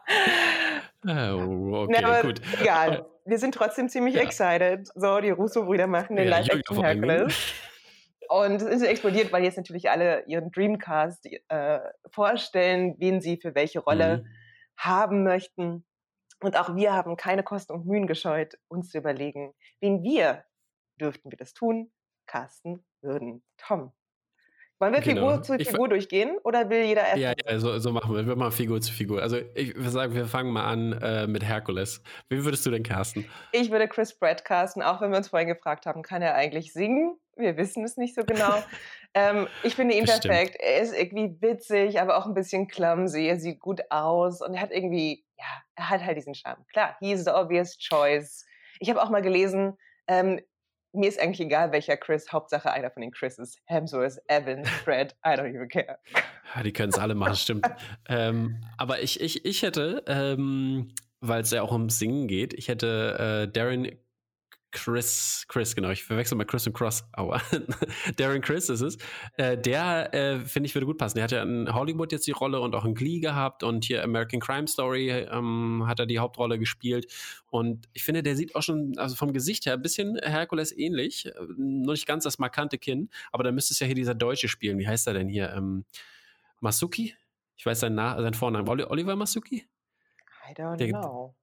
Oh, 1.07 1.83
okay, 1.83 1.99
Na, 2.01 2.07
aber 2.07 2.21
gut. 2.23 2.41
egal. 2.59 3.05
Wir 3.25 3.37
sind 3.37 3.53
trotzdem 3.53 3.89
ziemlich 3.89 4.15
Ja. 4.15 4.21
excited. 4.21 4.87
So, 4.95 5.19
die 5.19 5.29
Russo-Brüder 5.29 5.85
machen 5.85 6.15
den 6.15 6.25
Ja, 6.25 6.31
Live-Action 6.39 6.61
Julia 6.77 6.81
vor 6.81 6.85
allen 6.85 7.01
Dingen. 7.01 7.11
Hercules. 7.11 7.53
Und 8.27 8.55
es 8.55 8.63
ist 8.63 8.81
explodiert, 8.81 9.31
weil 9.31 9.43
jetzt 9.43 9.57
natürlich 9.57 9.91
alle 9.91 10.23
ihren 10.25 10.51
Dreamcast 10.51 11.27
äh, 11.47 11.79
vorstellen, 12.11 12.95
wen 12.97 13.21
sie 13.21 13.37
für 13.39 13.53
welche 13.53 13.81
Rolle 13.81 14.23
Mhm. 14.23 14.27
haben 14.77 15.23
möchten. 15.23 15.85
Und 16.45 16.57
auch 16.57 16.75
wir 16.75 16.93
haben 16.93 17.17
keine 17.17 17.41
Kosten 17.41 17.73
und 17.73 17.87
Mühen 17.87 18.05
gescheut, 18.05 18.59
uns 18.67 18.91
zu 18.91 18.99
überlegen, 18.99 19.55
wen 19.79 20.03
wir 20.03 20.45
dürften 21.01 21.31
wir 21.31 21.39
das 21.39 21.55
tun, 21.55 21.91
casten 22.27 22.85
würden. 23.01 23.43
Tom. 23.57 23.91
Wollen 24.79 24.93
wir 24.93 25.01
Genau. 25.01 25.29
Figur 25.29 25.43
zu 25.43 25.55
Ich 25.55 25.69
Figur 25.69 25.87
durchgehen 25.87 26.37
oder 26.43 26.69
will 26.69 26.83
jeder 26.83 27.05
erst? 27.05 27.17
Ja, 27.17 27.33
ja 27.47 27.59
so, 27.59 27.77
so 27.79 27.91
machen 27.91 28.13
wir. 28.13 28.27
Wir 28.27 28.35
machen 28.35 28.51
Figur 28.51 28.81
zu 28.81 28.91
Figur. 28.91 29.21
Also, 29.21 29.37
ich 29.53 29.73
würde 29.75 29.89
sagen, 29.89 30.13
wir 30.13 30.25
fangen 30.25 30.51
mal 30.51 30.65
an 30.65 30.93
äh, 31.01 31.27
mit 31.27 31.43
Herkules. 31.45 32.01
Wen 32.29 32.43
würdest 32.43 32.65
du 32.65 32.71
denn 32.71 32.83
casten? 32.83 33.25
Ich 33.53 33.71
würde 33.71 33.87
Chris 33.87 34.17
Pratt 34.17 34.43
casten, 34.43 34.81
auch 34.83 34.99
wenn 35.01 35.11
wir 35.11 35.17
uns 35.17 35.29
vorhin 35.29 35.47
gefragt 35.47 35.85
haben, 35.85 36.01
kann 36.01 36.21
er 36.21 36.35
eigentlich 36.35 36.73
singen? 36.73 37.17
Wir 37.37 37.55
wissen 37.57 37.83
es 37.83 37.95
nicht 37.97 38.15
so 38.15 38.23
genau. 38.23 38.63
ähm, 39.13 39.47
ich 39.63 39.75
finde 39.75 39.95
ihn 39.95 40.05
Das 40.05 40.17
stimmt. 40.17 40.33
perfekt. 40.33 40.57
Er 40.59 40.81
ist 40.81 40.93
irgendwie 40.93 41.35
witzig, 41.41 41.99
aber 41.99 42.17
auch 42.17 42.25
ein 42.25 42.33
bisschen 42.33 42.67
clumsy. 42.67 43.27
Er 43.27 43.39
sieht 43.39 43.59
gut 43.59 43.81
aus 43.89 44.41
und 44.41 44.55
er 44.55 44.61
hat 44.61 44.71
irgendwie, 44.71 45.25
ja, 45.37 45.45
er 45.75 45.89
hat 45.89 46.05
halt 46.05 46.17
diesen 46.17 46.35
Charme. 46.35 46.65
Klar, 46.71 46.95
he 46.99 47.13
is 47.13 47.23
the 47.23 47.31
obvious 47.31 47.77
choice. 47.77 48.45
Ich 48.79 48.89
habe 48.89 49.01
auch 49.01 49.09
mal 49.09 49.21
gelesen, 49.21 49.77
ähm, 50.07 50.39
mir 50.95 51.09
ist 51.09 51.19
eigentlich 51.19 51.41
egal, 51.41 51.71
welcher 51.71 51.97
Chris, 51.97 52.31
Hauptsache 52.31 52.71
einer 52.71 52.89
von 52.91 53.01
den 53.01 53.11
Chris's. 53.11 53.59
Hemsworth, 53.65 54.19
Evans, 54.27 54.69
Fred, 54.83 55.15
I 55.25 55.29
don't 55.29 55.49
even 55.49 55.67
care. 55.67 55.99
Ja, 56.55 56.63
die 56.63 56.73
können 56.73 56.89
es 56.89 56.99
alle 56.99 57.15
machen, 57.15 57.35
stimmt. 57.35 57.67
ähm, 58.09 58.61
aber 58.77 59.01
ich, 59.01 59.19
ich, 59.21 59.45
ich 59.45 59.61
hätte, 59.61 60.03
ähm, 60.07 60.93
weil 61.19 61.41
es 61.41 61.51
ja 61.51 61.61
auch 61.61 61.71
ums 61.71 61.99
Singen 61.99 62.27
geht, 62.27 62.53
ich 62.53 62.67
hätte 62.67 63.47
äh, 63.47 63.51
Darren 63.51 63.89
Chris, 64.71 65.45
Chris, 65.47 65.73
genau, 65.73 65.89
ich 65.89 66.03
verwechsel 66.03 66.37
mal 66.37 66.43
Chris 66.43 66.67
und 66.67 66.73
Cross, 66.73 67.05
aua. 67.13 67.41
Darren 68.17 68.41
Chris 68.41 68.67
ist 68.69 68.81
es. 68.81 68.97
Äh, 69.37 69.57
der, 69.57 70.13
äh, 70.13 70.39
finde 70.41 70.67
ich, 70.67 70.75
würde 70.75 70.85
gut 70.85 70.97
passen. 70.97 71.15
Der 71.15 71.23
hat 71.23 71.31
ja 71.31 71.41
in 71.43 71.73
Hollywood 71.73 72.11
jetzt 72.11 72.27
die 72.27 72.31
Rolle 72.31 72.59
und 72.59 72.75
auch 72.75 72.83
in 72.83 72.93
Glee 72.93 73.19
gehabt 73.19 73.63
und 73.63 73.85
hier 73.85 74.03
American 74.03 74.41
Crime 74.41 74.67
Story 74.67 75.09
ähm, 75.09 75.85
hat 75.87 75.99
er 75.99 76.05
die 76.05 76.19
Hauptrolle 76.19 76.59
gespielt. 76.59 77.09
Und 77.49 77.87
ich 77.93 78.03
finde, 78.03 78.21
der 78.21 78.35
sieht 78.35 78.53
auch 78.55 78.63
schon, 78.63 78.97
also 78.97 79.15
vom 79.15 79.31
Gesicht 79.31 79.65
her, 79.65 79.73
ein 79.75 79.81
bisschen 79.81 80.17
Herkules 80.21 80.77
ähnlich. 80.77 81.25
Äh, 81.27 81.31
Nur 81.57 81.93
nicht 81.93 82.05
ganz 82.05 82.25
das 82.25 82.37
markante 82.37 82.77
Kinn, 82.77 83.09
aber 83.31 83.43
da 83.45 83.51
müsste 83.53 83.73
es 83.73 83.79
ja 83.79 83.85
hier 83.85 83.95
dieser 83.95 84.15
Deutsche 84.15 84.49
spielen. 84.49 84.77
Wie 84.77 84.87
heißt 84.87 85.07
er 85.07 85.13
denn 85.13 85.29
hier? 85.29 85.53
Ähm, 85.53 85.85
Masuki? 86.59 87.15
Ich 87.55 87.65
weiß 87.65 87.79
seinen, 87.79 87.95
Na 87.95 88.21
seinen 88.21 88.33
Vornamen. 88.33 88.67
Oli 88.67 88.83
Oliver 88.83 89.15
Masuki? 89.15 89.65
I 90.49 90.53
don't 90.53 90.75
Der- 90.77 90.89
know. 90.89 91.33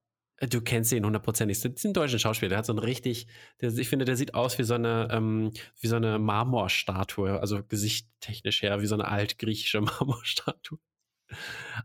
Du 0.51 0.61
kennst 0.61 0.93
ihn 0.93 1.05
hundertprozentig. 1.05 1.61
Das 1.61 1.73
ist 1.73 1.85
ein 1.85 1.93
deutscher 1.93 2.19
Schauspieler. 2.19 2.51
Der 2.51 2.59
hat 2.59 2.67
so 2.67 2.73
einen 2.73 2.81
richtig, 2.81 3.29
der, 3.61 3.73
ich 3.77 3.89
finde, 3.89 4.05
der 4.05 4.17
sieht 4.17 4.35
aus 4.35 4.59
wie 4.59 4.65
so 4.65 4.75
eine, 4.75 5.09
ähm, 5.11 5.53
wie 5.81 5.87
so 5.87 5.97
eine 5.97 6.19
Marmorstatue. 6.19 7.39
Also 7.39 7.63
gesichttechnisch 7.63 8.63
her, 8.63 8.81
wie 8.81 8.87
so 8.87 8.95
eine 8.95 9.07
altgriechische 9.07 9.81
Marmorstatue. 9.81 10.79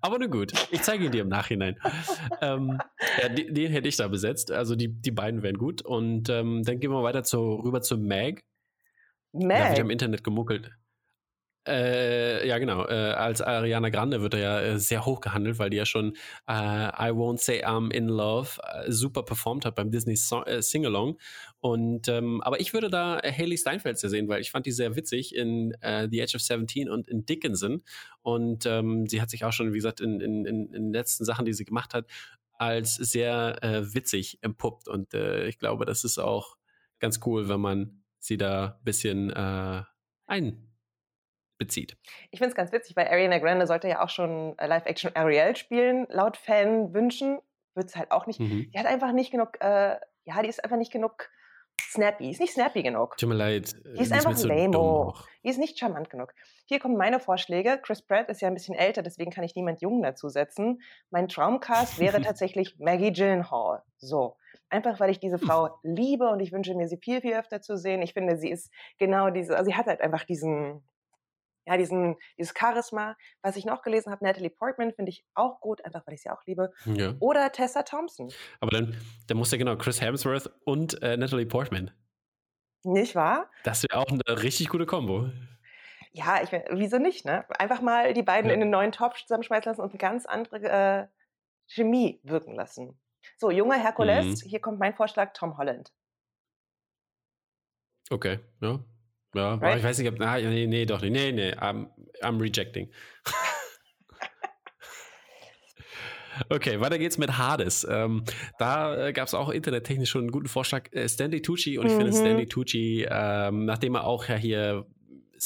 Aber 0.01 0.19
nun 0.19 0.31
gut, 0.31 0.53
ich 0.71 0.81
zeige 0.81 1.05
ihn 1.05 1.11
dir 1.11 1.21
im 1.21 1.29
Nachhinein. 1.29 1.79
ähm, 2.41 2.79
ja, 3.21 3.29
den, 3.29 3.53
den, 3.53 3.71
hätte 3.71 3.87
ich 3.87 3.95
da 3.95 4.07
besetzt. 4.07 4.51
Also 4.51 4.75
die, 4.75 4.89
die 4.89 5.11
beiden 5.11 5.43
wären 5.43 5.57
gut. 5.57 5.83
Und 5.83 6.29
ähm, 6.29 6.63
dann 6.63 6.79
gehen 6.79 6.91
wir 6.91 7.03
weiter 7.03 7.23
zu, 7.23 7.39
rüber 7.39 7.81
zu 7.81 7.97
Mag. 7.97 8.43
Mag? 9.33 9.57
Da 9.57 9.69
wird 9.69 9.79
im 9.79 9.89
Internet 9.91 10.23
gemuckelt. 10.23 10.71
Äh, 11.67 12.47
ja, 12.47 12.57
genau. 12.59 12.87
Äh, 12.87 12.93
als 12.93 13.41
Ariana 13.41 13.89
Grande 13.89 14.21
wird 14.21 14.33
er 14.33 14.39
ja 14.39 14.61
äh, 14.61 14.79
sehr 14.79 15.05
hoch 15.05 15.19
gehandelt, 15.19 15.59
weil 15.59 15.69
die 15.69 15.77
ja 15.77 15.85
schon 15.85 16.13
äh, 16.47 16.53
I 16.53 17.11
Won't 17.11 17.39
Say 17.39 17.65
I'm 17.65 17.91
in 17.91 18.07
Love 18.07 18.59
äh, 18.63 18.91
super 18.91 19.23
performt 19.23 19.65
hat 19.65 19.75
beim 19.75 19.91
Disney 19.91 20.15
so 20.15 20.45
äh, 20.45 20.61
Singalong. 20.61 21.19
Und 21.59 22.07
ähm, 22.07 22.41
aber 22.41 22.61
ich 22.61 22.73
würde 22.73 22.89
da 22.89 23.19
Haley 23.21 23.57
Steinfeld 23.57 23.97
sehen, 23.97 24.29
weil 24.29 24.39
ich 24.41 24.51
fand 24.51 24.65
die 24.65 24.71
sehr 24.71 24.95
witzig 24.95 25.35
in 25.35 25.75
The 25.81 26.21
Age 26.21 26.35
of 26.35 26.41
17 26.41 26.89
und 26.89 27.09
in 27.09 27.25
Dickinson. 27.25 27.83
Und 28.21 28.65
ähm, 28.65 29.07
sie 29.07 29.21
hat 29.21 29.29
sich 29.29 29.43
auch 29.43 29.51
schon, 29.51 29.73
wie 29.73 29.77
gesagt, 29.77 29.99
in, 29.99 30.21
in, 30.21 30.45
in, 30.45 30.67
in 30.67 30.71
den 30.71 30.93
letzten 30.93 31.25
Sachen, 31.25 31.45
die 31.45 31.53
sie 31.53 31.65
gemacht 31.65 31.93
hat, 31.93 32.05
als 32.53 32.95
sehr 32.95 33.57
witzig 33.91 34.37
empuppt. 34.41 34.87
Und 34.87 35.13
ich 35.15 35.57
glaube, 35.57 35.85
das 35.85 36.03
ist 36.03 36.19
auch 36.19 36.57
ganz 36.99 37.19
cool, 37.25 37.49
wenn 37.49 37.59
man 37.59 38.03
sie 38.19 38.37
da 38.37 38.77
ein 38.77 38.83
bisschen 38.83 39.33
ein 39.33 40.66
bezieht. 41.57 41.97
Ich 42.31 42.39
finde 42.39 42.49
es 42.49 42.55
ganz 42.55 42.71
witzig, 42.71 42.95
weil 42.95 43.07
Ariana 43.07 43.39
Grande 43.39 43.67
sollte 43.67 43.87
ja 43.87 44.03
auch 44.03 44.09
schon 44.09 44.55
Live-Action 44.59 45.15
Ariel 45.15 45.55
spielen, 45.55 46.07
laut 46.09 46.37
Fan-Wünschen. 46.37 47.39
Wird 47.75 47.89
es 47.89 47.95
halt 47.95 48.11
auch 48.11 48.25
nicht. 48.25 48.39
Mhm. 48.39 48.71
Die 48.71 48.79
hat 48.79 48.85
einfach 48.85 49.11
nicht 49.11 49.31
genug, 49.31 49.57
äh, 49.59 49.97
ja, 50.25 50.41
die 50.41 50.49
ist 50.49 50.63
einfach 50.63 50.77
nicht 50.77 50.91
genug 50.91 51.29
snappy. 51.79 52.29
Ist 52.31 52.39
nicht 52.39 52.53
snappy 52.53 52.83
genug. 52.83 53.17
Tut 53.17 53.29
mir 53.29 53.35
leid. 53.35 53.73
Die 53.85 54.01
ist, 54.01 54.11
die 54.11 54.15
einfach 54.15 54.35
so 54.35 54.47
lame. 54.47 55.13
Die 55.43 55.49
ist 55.49 55.59
nicht 55.59 55.77
charmant 55.79 56.09
genug. 56.09 56.33
Hier 56.65 56.79
kommen 56.79 56.97
meine 56.97 57.19
Vorschläge. 57.19 57.79
Chris 57.81 58.01
Pratt 58.01 58.29
ist 58.29 58.41
ja 58.41 58.47
ein 58.47 58.53
bisschen 58.53 58.75
älter, 58.75 59.03
deswegen 59.03 59.31
kann 59.31 59.43
ich 59.43 59.55
niemand 59.55 59.81
Jungen 59.81 60.01
dazusetzen. 60.01 60.81
Mein 61.09 61.27
Traumcast 61.27 61.99
wäre 61.99 62.21
tatsächlich 62.21 62.77
Maggie 62.79 63.11
Gyllenhaal. 63.11 63.83
So. 63.97 64.37
Einfach 64.69 64.99
weil 64.99 65.11
ich 65.11 65.19
diese 65.19 65.37
Frau 65.37 65.69
liebe 65.83 66.27
und 66.27 66.41
ich 66.41 66.51
wünsche 66.51 66.75
mir 66.75 66.89
sie 66.89 66.97
viel, 66.97 67.21
viel 67.21 67.33
öfter 67.33 67.61
zu 67.61 67.77
sehen. 67.77 68.01
Ich 68.01 68.13
finde, 68.13 68.35
sie 68.37 68.49
ist 68.49 68.69
genau 68.97 69.29
diese, 69.29 69.55
also 69.55 69.69
sie 69.69 69.77
hat 69.77 69.85
halt 69.85 70.01
einfach 70.01 70.25
diesen, 70.25 70.83
ja, 71.67 71.75
diesen, 71.75 72.15
dieses 72.37 72.53
Charisma. 72.57 73.17
Was 73.41 73.57
ich 73.57 73.65
noch 73.65 73.81
gelesen 73.81 74.11
habe, 74.11 74.23
Natalie 74.23 74.49
Portman 74.49 74.93
finde 74.93 75.09
ich 75.09 75.25
auch 75.33 75.59
gut, 75.59 75.83
einfach 75.83 76.07
weil 76.07 76.13
ich 76.13 76.21
sie 76.21 76.29
auch 76.29 76.41
liebe. 76.45 76.71
Ja. 76.85 77.13
Oder 77.19 77.51
Tessa 77.51 77.83
Thompson. 77.83 78.31
Aber 78.61 78.71
dann, 78.71 78.95
dann 79.27 79.37
muss 79.37 79.51
ja 79.51 79.57
genau 79.57 79.75
Chris 79.75 80.01
Hemsworth 80.01 80.49
und 80.63 81.01
äh, 81.03 81.17
Natalie 81.17 81.45
Portman. 81.45 81.91
Nicht 82.83 83.15
wahr? 83.15 83.51
Das 83.63 83.83
wäre 83.83 83.99
auch 83.99 84.07
eine 84.07 84.41
richtig 84.41 84.69
gute 84.69 84.85
Kombo. 84.85 85.29
Ja, 86.13 86.41
ich, 86.41 86.51
wieso 86.71 86.99
nicht, 86.99 87.25
ne? 87.25 87.45
Einfach 87.59 87.81
mal 87.81 88.13
die 88.13 88.23
beiden 88.23 88.49
ja. 88.49 88.53
in 88.53 88.61
den 88.61 88.69
neuen 88.69 88.93
Topf 88.93 89.21
zusammenschmeißen 89.21 89.69
lassen 89.69 89.81
und 89.81 89.89
eine 89.89 89.97
ganz 89.97 90.25
andere 90.25 90.69
äh, 90.69 91.07
Chemie 91.67 92.21
wirken 92.23 92.55
lassen. 92.55 92.97
So, 93.37 93.51
junger 93.51 93.75
Herkules, 93.75 94.43
mhm. 94.43 94.47
hier 94.47 94.61
kommt 94.61 94.79
mein 94.79 94.95
Vorschlag, 94.95 95.33
Tom 95.33 95.57
Holland. 95.57 95.91
Okay, 98.09 98.39
ja, 98.61 98.79
ja, 99.33 99.55
right? 99.55 99.77
ich 99.77 99.83
weiß 99.83 99.97
nicht, 99.99 100.11
ob. 100.11 100.19
Ah, 100.21 100.37
nee, 100.39 100.67
nee, 100.67 100.85
doch 100.85 101.01
nicht. 101.01 101.11
Nee, 101.11 101.31
nee, 101.31 101.51
I'm, 101.53 101.87
I'm 102.21 102.39
rejecting. 102.39 102.91
Okay, 106.49 106.79
weiter 106.79 106.97
geht's 106.97 107.17
mit 107.17 107.37
Hades. 107.37 107.85
Ähm, 107.89 108.23
da 108.59 109.07
äh, 109.07 109.13
gab 109.13 109.27
es 109.27 109.33
auch 109.33 109.49
internettechnisch 109.49 110.09
schon 110.09 110.21
einen 110.21 110.31
guten 110.31 110.47
Vorschlag. 110.47 110.83
Äh, 110.91 111.07
Stanley 111.07 111.41
Tucci 111.41 111.77
und 111.77 111.85
mhm. 111.85 111.91
ich 111.91 111.97
finde 111.97 112.13
Stanley 112.13 112.47
Tucci, 112.47 113.07
ähm, 113.09 113.65
nachdem 113.65 113.95
er 113.95 114.05
auch 114.05 114.27
ja 114.27 114.35
hier, 114.35 114.85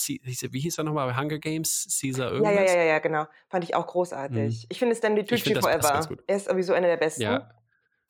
wie 0.07 0.59
hieß 0.59 0.77
er 0.77 0.83
nochmal 0.83 1.07
bei 1.07 1.17
Hunger 1.17 1.39
Games? 1.39 1.87
Caesar 1.99 2.31
irgendwas? 2.31 2.71
Ja, 2.71 2.77
ja, 2.77 2.83
ja, 2.83 2.83
ja, 2.83 2.99
genau. 2.99 3.25
Fand 3.49 3.63
ich 3.63 3.75
auch 3.75 3.87
großartig. 3.87 4.63
Mhm. 4.63 4.67
Ich 4.69 4.79
finde 4.79 4.95
Stanley 4.95 5.25
Tucci 5.25 5.53
find, 5.53 5.59
forever. 5.59 6.09
Er 6.27 6.35
ist 6.35 6.49
sowieso 6.49 6.73
einer 6.73 6.87
der 6.87 6.97
besten. 6.97 7.23
Ja. 7.23 7.49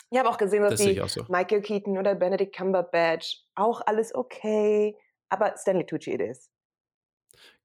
Ich 0.09 0.19
habe 0.19 0.29
auch 0.29 0.37
gesehen, 0.37 0.61
dass 0.61 0.71
das 0.71 0.81
die 0.81 1.01
so. 1.07 1.25
Michael 1.29 1.61
Keaton 1.61 1.97
oder 1.97 2.15
Benedict 2.15 2.55
Cumberbatch 2.55 3.45
auch 3.55 3.81
alles 3.85 4.13
okay 4.13 4.95
aber 5.31 5.55
Stanley 5.57 5.85
Tucci 5.85 6.13
it 6.13 6.21
is. 6.21 6.51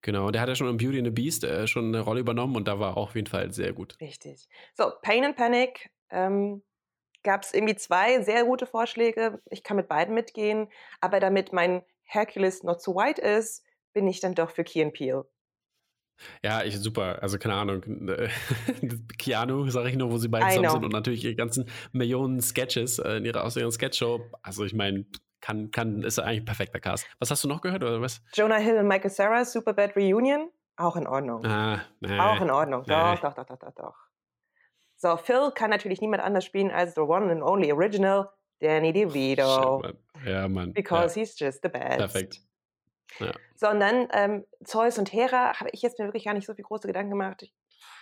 Genau, 0.03 0.31
der 0.31 0.41
hat 0.41 0.49
ja 0.49 0.55
schon 0.55 0.69
in 0.69 0.77
Beauty 0.77 0.99
and 0.99 1.07
the 1.07 1.11
Beast 1.11 1.45
äh, 1.45 1.67
schon 1.67 1.87
eine 1.87 2.01
Rolle 2.01 2.21
übernommen 2.21 2.57
und 2.57 2.69
da 2.69 2.79
war 2.79 2.97
auch 2.97 3.09
auf 3.09 3.15
jeden 3.15 3.27
Fall 3.27 3.53
sehr 3.53 3.73
gut. 3.73 3.97
Richtig. 4.01 4.49
So, 4.75 4.93
Pain 5.03 5.25
and 5.25 5.37
Panic 5.37 5.91
ähm, 6.11 6.63
gab 7.25 7.43
es 7.43 7.53
irgendwie 7.53 7.75
zwei 7.75 8.23
sehr 8.23 8.45
gute 8.45 8.67
Vorschläge. 8.67 9.43
Ich 9.51 9.65
kann 9.65 9.77
mit 9.77 9.89
beiden 9.89 10.15
mitgehen, 10.15 10.69
aber 11.01 11.19
damit 11.19 11.53
mein 11.53 11.83
Hercules 12.05 12.63
not 12.63 12.81
so 12.81 12.95
white 12.95 13.21
ist, 13.21 13.65
bin 13.93 14.07
ich 14.07 14.21
dann 14.21 14.35
doch 14.35 14.51
für 14.51 14.63
Key 14.63 14.83
and 14.83 14.93
Peel. 14.93 15.25
Ja, 16.43 16.63
ich 16.63 16.79
super. 16.79 17.23
Also 17.23 17.39
keine 17.39 17.55
Ahnung. 17.55 17.83
Keanu, 19.19 19.69
sage 19.69 19.91
ich 19.91 19.97
nur, 19.97 20.11
wo 20.11 20.19
sie 20.19 20.29
beide 20.29 20.49
zusammen 20.49 20.71
sind 20.71 20.85
und 20.85 20.93
natürlich 20.93 21.25
ihre 21.25 21.35
ganzen 21.35 21.69
Millionen 21.93 22.41
Sketches 22.41 22.99
äh, 22.99 23.17
in 23.17 23.25
ihrer 23.25 23.45
aus 23.45 23.57
ihrer 23.57 23.71
Sketchshow. 23.71 24.21
Also 24.43 24.65
ich 24.65 24.73
meine, 24.73 25.05
kann, 25.47 25.71
kann, 25.71 26.03
ist 26.03 26.19
eigentlich 26.19 26.41
ein 26.41 26.45
perfekter 26.45 26.81
Cast. 26.81 27.07
Was 27.21 27.31
hast 27.31 27.45
du 27.45 27.49
noch 27.49 27.61
gehört 27.61 27.85
oder 27.85 28.01
was? 28.01 28.21
Jonah 28.35 28.57
Hill 28.57 28.79
und 28.79 28.89
Michael 28.89 29.11
Sarah, 29.11 29.45
Superbad 29.45 29.95
Reunion, 29.95 30.51
auch 30.77 30.97
in 30.97 31.07
Ordnung. 31.07 31.45
Ah, 31.47 31.83
nee, 32.01 32.19
auch 32.19 32.41
in 32.41 32.51
Ordnung. 32.51 32.83
Nee. 32.85 32.93
Doch, 32.93 33.21
doch, 33.21 33.35
doch, 33.35 33.47
doch, 33.47 33.59
doch, 33.59 33.73
doch. 33.75 33.95
So, 34.97 35.17
Phil 35.17 35.53
kann 35.55 35.71
natürlich 35.71 36.01
niemand 36.01 36.25
anders 36.25 36.45
spielen 36.45 36.73
als 36.73 36.97
the 36.97 37.03
one 37.03 37.31
and 37.31 37.43
only 37.43 37.71
original 37.71 38.29
Danny 38.61 38.93
DeVito. 38.93 39.83
Shit, 39.85 39.97
Ja, 40.27 40.49
Mann. 40.49 40.73
Because 40.73 41.15
ja. 41.15 41.23
he's 41.23 41.39
just 41.39 41.63
the 41.63 41.69
best. 41.69 41.99
Perfekt. 41.99 42.41
Ja. 43.21 43.33
So, 43.55 43.69
und 43.69 43.79
dann 43.79 44.09
ähm, 44.13 44.45
Zeus 44.65 44.99
und 44.99 45.13
Hera 45.13 45.61
habe 45.61 45.71
ich 45.73 45.83
jetzt 45.83 46.01
mir 46.01 46.07
wirklich 46.07 46.25
gar 46.25 46.35
nicht 46.35 46.47
so 46.47 46.55
viel 46.55 46.65
große 46.65 46.89
Gedanken 46.89 47.11
gemacht. 47.11 47.43
Ich, 47.43 47.55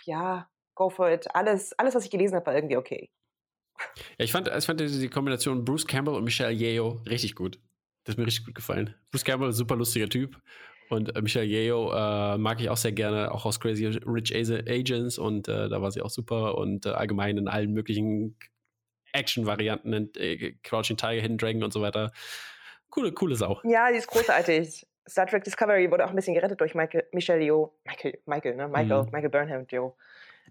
ja, 0.05 0.49
go 0.73 0.89
for 0.89 1.11
it. 1.11 1.27
Alles, 1.35 1.77
alles, 1.77 1.93
was 1.93 2.05
ich 2.05 2.11
gelesen 2.11 2.35
habe, 2.35 2.47
war 2.47 2.55
irgendwie 2.55 2.77
okay. 2.77 3.11
Ja, 4.17 4.25
ich 4.25 4.31
fand, 4.31 4.47
ich 4.47 4.65
fand 4.65 4.79
die 4.79 5.09
Kombination 5.09 5.65
Bruce 5.65 5.85
Campbell 5.85 6.15
und 6.15 6.23
Michelle 6.23 6.51
Yeo 6.51 7.01
richtig 7.07 7.35
gut. 7.35 7.59
Das 8.03 8.13
ist 8.13 8.19
mir 8.19 8.25
richtig 8.25 8.45
gut 8.45 8.55
gefallen. 8.55 8.93
Bruce 9.11 9.23
Campbell, 9.23 9.51
super 9.51 9.75
lustiger 9.75 10.09
Typ. 10.09 10.37
Und 10.89 11.15
äh, 11.15 11.21
Michelle 11.21 11.45
Yeo 11.45 11.91
äh, 11.91 12.37
mag 12.37 12.61
ich 12.61 12.69
auch 12.69 12.77
sehr 12.77 12.91
gerne, 12.91 13.31
auch 13.31 13.45
aus 13.45 13.59
Crazy 13.59 13.85
Rich 13.87 14.35
Agents. 14.35 15.17
Und 15.17 15.47
äh, 15.47 15.69
da 15.69 15.81
war 15.81 15.91
sie 15.91 16.01
auch 16.01 16.09
super. 16.09 16.57
Und 16.57 16.85
äh, 16.85 16.89
allgemein 16.89 17.37
in 17.37 17.47
allen 17.47 17.73
möglichen 17.73 18.37
Action-Varianten, 19.13 20.11
äh, 20.15 20.53
Crouching 20.63 20.97
Tiger, 20.97 21.21
Hidden 21.21 21.37
Dragon 21.37 21.63
und 21.63 21.73
so 21.73 21.81
weiter. 21.81 22.11
Coole, 22.89 23.11
coole 23.11 23.35
Sau. 23.35 23.59
Ja, 23.63 23.91
die 23.91 23.97
ist 23.97 24.07
großartig. 24.07 24.85
Star 25.07 25.27
Trek 25.27 25.43
Discovery 25.43 25.89
wurde 25.91 26.05
auch 26.05 26.09
ein 26.09 26.15
bisschen 26.15 26.33
gerettet 26.33 26.59
durch 26.61 26.75
Michael, 26.75 27.07
Michelle 27.11 27.43
Yeoh. 27.43 27.73
Michael, 27.83 28.19
Michael, 28.25 28.55
ne? 28.55 28.67
Michael, 28.67 29.03
mhm. 29.03 29.11
Michael 29.11 29.29
Burnham, 29.29 29.65
Joe. 29.67 29.93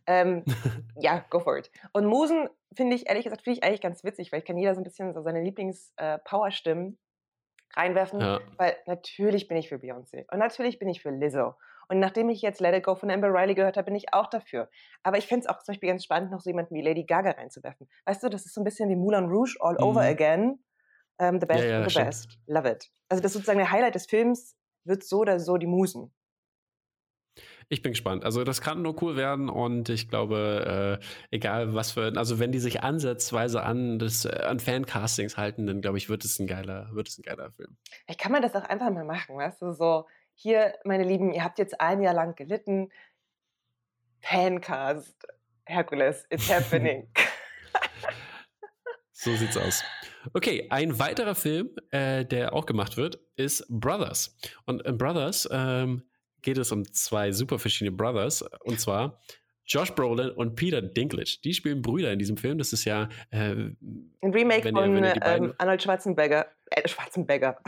Ähm, 0.06 0.44
ja, 0.96 1.24
go 1.30 1.40
for 1.40 1.56
it. 1.58 1.70
Und 1.92 2.06
Musen 2.06 2.48
finde 2.74 2.96
ich, 2.96 3.08
ehrlich 3.08 3.24
gesagt, 3.24 3.42
finde 3.42 3.58
ich 3.58 3.64
eigentlich 3.64 3.80
ganz 3.80 4.04
witzig, 4.04 4.32
weil 4.32 4.40
ich 4.40 4.44
kann 4.44 4.56
jeder 4.56 4.74
so 4.74 4.80
ein 4.80 4.84
bisschen 4.84 5.14
so 5.14 5.22
seine 5.22 5.42
Lieblings-Power-Stimmen 5.42 6.92
äh, 6.92 7.80
reinwerfen, 7.80 8.20
ja. 8.20 8.40
weil 8.56 8.76
natürlich 8.86 9.48
bin 9.48 9.56
ich 9.56 9.68
für 9.68 9.76
Beyoncé 9.76 10.30
und 10.30 10.38
natürlich 10.38 10.78
bin 10.78 10.88
ich 10.88 11.02
für 11.02 11.10
Lizzo. 11.10 11.54
Und 11.88 11.98
nachdem 11.98 12.30
ich 12.30 12.40
jetzt 12.40 12.60
Let 12.60 12.74
It 12.74 12.84
Go 12.84 12.94
von 12.94 13.10
Amber 13.10 13.28
Riley 13.28 13.54
gehört 13.54 13.76
habe, 13.76 13.86
bin 13.86 13.94
ich 13.94 14.14
auch 14.14 14.28
dafür. 14.28 14.70
Aber 15.02 15.18
ich 15.18 15.26
fände 15.26 15.44
es 15.44 15.48
auch 15.48 15.62
zum 15.62 15.72
Beispiel 15.72 15.90
ganz 15.90 16.04
spannend, 16.04 16.30
noch 16.30 16.40
so 16.40 16.48
jemanden 16.48 16.74
wie 16.74 16.82
Lady 16.82 17.04
Gaga 17.04 17.32
reinzuwerfen. 17.32 17.88
Weißt 18.06 18.22
du, 18.22 18.28
das 18.28 18.46
ist 18.46 18.54
so 18.54 18.60
ein 18.60 18.64
bisschen 18.64 18.88
wie 18.88 18.96
Moulin 18.96 19.26
Rouge 19.26 19.56
all 19.60 19.76
over 19.82 20.02
mhm. 20.02 20.08
again. 20.08 20.64
Um, 21.18 21.38
the 21.40 21.46
best 21.46 21.62
ja, 21.62 21.70
ja, 21.70 21.84
the 21.84 21.90
stimmt. 21.90 22.06
best. 22.06 22.38
Love 22.46 22.68
it. 22.68 22.90
Also 23.08 23.22
das 23.22 23.30
ist 23.30 23.34
sozusagen 23.34 23.58
der 23.58 23.70
Highlight 23.70 23.94
des 23.94 24.06
Films, 24.06 24.56
wird 24.84 25.04
so 25.04 25.18
oder 25.18 25.38
so 25.38 25.56
die 25.58 25.66
Musen. 25.66 26.12
Ich 27.68 27.82
bin 27.82 27.92
gespannt. 27.92 28.24
Also 28.24 28.44
das 28.44 28.60
kann 28.60 28.82
nur 28.82 29.02
cool 29.02 29.16
werden 29.16 29.48
und 29.48 29.88
ich 29.88 30.08
glaube, 30.08 31.00
äh, 31.00 31.34
egal 31.34 31.74
was 31.74 31.92
für, 31.92 32.12
also 32.16 32.38
wenn 32.38 32.52
die 32.52 32.58
sich 32.58 32.82
ansatzweise 32.82 33.62
an 33.62 33.98
das 33.98 34.24
äh, 34.24 34.42
an 34.44 34.60
Fancastings 34.60 35.36
halten, 35.36 35.66
dann 35.66 35.80
glaube 35.80 35.98
ich, 35.98 36.08
wird 36.08 36.24
es 36.24 36.38
ein 36.38 36.46
geiler, 36.46 36.88
wird 36.92 37.08
es 37.08 37.18
ein 37.18 37.22
geiler 37.22 37.50
Film. 37.50 37.76
Ich 38.06 38.18
kann 38.18 38.32
man 38.32 38.42
das 38.42 38.54
auch 38.54 38.64
einfach 38.64 38.90
mal 38.90 39.04
machen, 39.04 39.36
weißt 39.36 39.62
du, 39.62 39.72
so 39.72 40.06
hier, 40.34 40.74
meine 40.84 41.04
Lieben, 41.04 41.32
ihr 41.32 41.44
habt 41.44 41.58
jetzt 41.58 41.80
ein 41.80 42.02
Jahr 42.02 42.14
lang 42.14 42.34
gelitten. 42.34 42.90
Fancast, 44.20 45.26
Hercules, 45.64 46.26
it's 46.30 46.50
happening. 46.50 47.08
so 49.12 49.34
sieht's 49.36 49.56
aus. 49.56 49.82
Okay, 50.32 50.68
ein 50.70 50.98
weiterer 50.98 51.34
Film, 51.34 51.70
äh, 51.90 52.24
der 52.24 52.54
auch 52.54 52.66
gemacht 52.66 52.96
wird, 52.96 53.18
ist 53.36 53.66
Brothers. 53.68 54.36
Und 54.64 54.82
in 54.82 54.96
Brothers 54.96 55.48
ähm, 55.52 56.02
geht 56.44 56.58
es 56.58 56.70
um 56.70 56.84
zwei 56.92 57.32
super 57.32 57.58
verschiedene 57.58 57.96
Brothers. 57.96 58.42
Und 58.60 58.78
zwar 58.78 59.18
Josh 59.66 59.92
Brolin 59.94 60.30
und 60.30 60.54
Peter 60.56 60.82
Dinklage. 60.82 61.38
Die 61.42 61.54
spielen 61.54 61.82
Brüder 61.82 62.12
in 62.12 62.18
diesem 62.18 62.36
Film. 62.36 62.58
Das 62.58 62.72
ist 62.72 62.84
ja 62.84 63.08
äh, 63.30 63.54
ein 63.54 64.10
Remake 64.22 64.70
von 64.70 65.02
ihr, 65.02 65.14
ähm, 65.22 65.54
Arnold 65.58 65.82
Schwarzenegger. 65.82 66.46
Äh, 66.70 66.86
Schwarzenegger. 66.86 67.58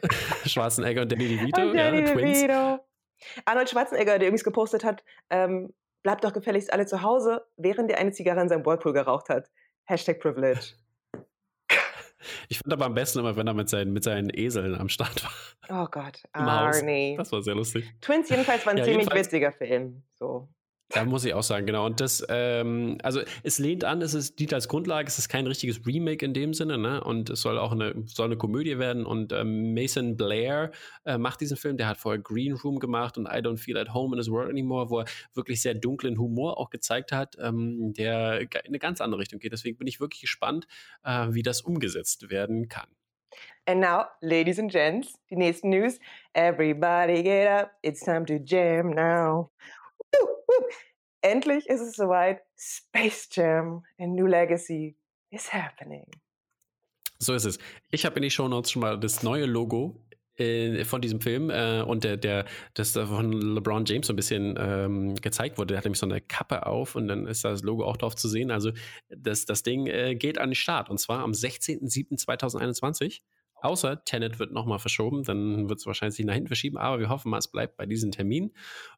Schwarzenegger 0.46 1.02
und 1.02 1.12
Danny 1.12 1.28
DeVito. 1.28 1.60
Und 1.60 1.76
Danny 1.76 2.00
ja, 2.00 2.14
DeVito. 2.14 2.84
Arnold 3.44 3.68
Schwarzenegger, 3.68 4.18
der 4.18 4.28
übrigens 4.28 4.44
gepostet 4.44 4.82
hat, 4.82 5.04
ähm, 5.28 5.74
bleibt 6.02 6.24
doch 6.24 6.32
gefälligst 6.32 6.72
alle 6.72 6.86
zu 6.86 7.02
Hause, 7.02 7.44
während 7.58 7.90
er 7.90 7.98
eine 7.98 8.12
Zigarre 8.12 8.40
in 8.40 8.48
seinem 8.48 8.64
Whirlpool 8.64 8.94
geraucht 8.94 9.28
hat. 9.28 9.50
Hashtag 9.84 10.20
Privilege. 10.20 10.74
Ich 12.50 12.58
fand 12.58 12.72
aber 12.72 12.86
am 12.86 12.94
besten 12.94 13.20
immer, 13.20 13.36
wenn 13.36 13.46
er 13.46 13.54
mit 13.54 13.68
seinen, 13.68 13.92
mit 13.92 14.02
seinen 14.02 14.28
Eseln 14.28 14.74
am 14.74 14.88
Start 14.88 15.22
war. 15.22 15.84
Oh 15.84 15.86
Gott, 15.88 16.20
Arnie. 16.32 17.14
Das 17.16 17.30
war 17.30 17.42
sehr 17.42 17.54
lustig. 17.54 17.88
Twins 18.00 18.28
jedenfalls 18.28 18.66
war 18.66 18.72
ein 18.72 18.78
ja, 18.78 18.84
ziemlich 18.84 19.08
witziger 19.08 19.52
Film. 19.52 20.02
So. 20.14 20.48
Da 20.92 21.04
muss 21.04 21.24
ich 21.24 21.34
auch 21.34 21.42
sagen, 21.42 21.66
genau. 21.66 21.86
Und 21.86 22.00
das, 22.00 22.26
ähm, 22.28 22.98
also 23.02 23.20
es 23.44 23.58
lehnt 23.58 23.84
an, 23.84 24.02
es 24.02 24.14
ist, 24.14 24.40
dient 24.40 24.52
als 24.52 24.66
Grundlage, 24.66 25.06
es 25.06 25.18
ist 25.18 25.28
kein 25.28 25.46
richtiges 25.46 25.86
Remake 25.86 26.24
in 26.24 26.34
dem 26.34 26.52
Sinne, 26.52 26.78
ne? 26.78 27.02
Und 27.02 27.30
es 27.30 27.42
soll 27.42 27.58
auch 27.58 27.70
eine, 27.70 27.94
soll 28.06 28.26
eine 28.26 28.36
Komödie 28.36 28.78
werden. 28.78 29.06
Und 29.06 29.32
ähm, 29.32 29.72
Mason 29.72 30.16
Blair 30.16 30.72
äh, 31.04 31.16
macht 31.16 31.40
diesen 31.40 31.56
Film, 31.56 31.76
der 31.76 31.86
hat 31.86 31.96
vorher 31.96 32.20
Green 32.20 32.54
Room 32.54 32.80
gemacht 32.80 33.16
und 33.18 33.26
I 33.26 33.38
Don't 33.38 33.58
Feel 33.58 33.78
at 33.78 33.94
Home 33.94 34.16
in 34.16 34.20
this 34.20 34.30
World 34.30 34.50
Anymore, 34.50 34.90
wo 34.90 35.00
er 35.00 35.04
wirklich 35.34 35.62
sehr 35.62 35.74
dunklen 35.74 36.18
Humor 36.18 36.58
auch 36.58 36.70
gezeigt 36.70 37.12
hat, 37.12 37.36
ähm, 37.40 37.92
der 37.94 38.40
in 38.40 38.48
eine 38.66 38.78
ganz 38.80 39.00
andere 39.00 39.20
Richtung 39.20 39.38
geht. 39.38 39.52
Deswegen 39.52 39.78
bin 39.78 39.86
ich 39.86 40.00
wirklich 40.00 40.22
gespannt, 40.22 40.66
äh, 41.04 41.28
wie 41.30 41.42
das 41.42 41.60
umgesetzt 41.60 42.30
werden 42.30 42.68
kann. 42.68 42.88
And 43.66 43.80
now, 43.80 44.06
ladies 44.20 44.58
and 44.58 44.72
gents, 44.72 45.18
die 45.30 45.36
nächsten 45.36 45.68
News. 45.68 46.00
Everybody 46.34 47.22
get 47.22 47.46
up, 47.46 47.70
it's 47.82 48.00
time 48.00 48.24
to 48.26 48.38
jam 48.38 48.90
now. 48.90 49.50
Endlich 51.22 51.66
ist 51.66 51.80
es 51.80 51.96
soweit. 51.96 52.40
Space 52.56 53.28
Jam 53.32 53.84
in 53.96 54.14
New 54.14 54.26
Legacy 54.26 54.96
is 55.30 55.52
happening. 55.52 56.06
So 57.18 57.34
ist 57.34 57.44
es. 57.44 57.58
Ich 57.90 58.06
habe 58.06 58.16
in 58.16 58.22
die 58.22 58.30
Show 58.30 58.48
Notes 58.48 58.70
schon 58.70 58.80
mal 58.80 58.98
das 58.98 59.22
neue 59.22 59.44
Logo 59.44 60.00
äh, 60.40 60.84
von 60.84 61.02
diesem 61.02 61.20
Film 61.20 61.50
äh, 61.50 61.82
und 61.82 62.02
der, 62.02 62.16
der, 62.16 62.46
das 62.72 62.92
von 62.92 63.32
LeBron 63.32 63.84
James 63.84 64.06
so 64.06 64.14
ein 64.14 64.16
bisschen 64.16 64.56
ähm, 64.58 65.14
gezeigt 65.16 65.58
wurde. 65.58 65.74
Der 65.74 65.78
hat 65.78 65.84
nämlich 65.84 65.98
so 65.98 66.06
eine 66.06 66.22
Kappe 66.22 66.64
auf 66.64 66.96
und 66.96 67.08
dann 67.08 67.26
ist 67.26 67.44
das 67.44 67.62
Logo 67.62 67.84
auch 67.84 67.98
drauf 67.98 68.16
zu 68.16 68.26
sehen. 68.28 68.50
Also 68.50 68.72
das, 69.10 69.44
das 69.44 69.62
Ding 69.62 69.86
äh, 69.86 70.14
geht 70.14 70.38
an 70.38 70.48
den 70.50 70.54
Start 70.54 70.88
und 70.88 70.98
zwar 70.98 71.18
am 71.18 71.32
16.07.2021. 71.32 73.20
Außer 73.62 74.04
Tenet 74.04 74.38
wird 74.38 74.52
nochmal 74.52 74.78
verschoben, 74.78 75.22
dann 75.22 75.68
wird 75.68 75.78
es 75.78 75.86
wahrscheinlich 75.86 76.18
nach 76.20 76.34
hinten 76.34 76.48
verschieben, 76.48 76.78
aber 76.78 76.98
wir 76.98 77.08
hoffen 77.08 77.30
mal, 77.30 77.38
es 77.38 77.48
bleibt 77.48 77.76
bei 77.76 77.86
diesem 77.86 78.10
Termin. 78.10 78.52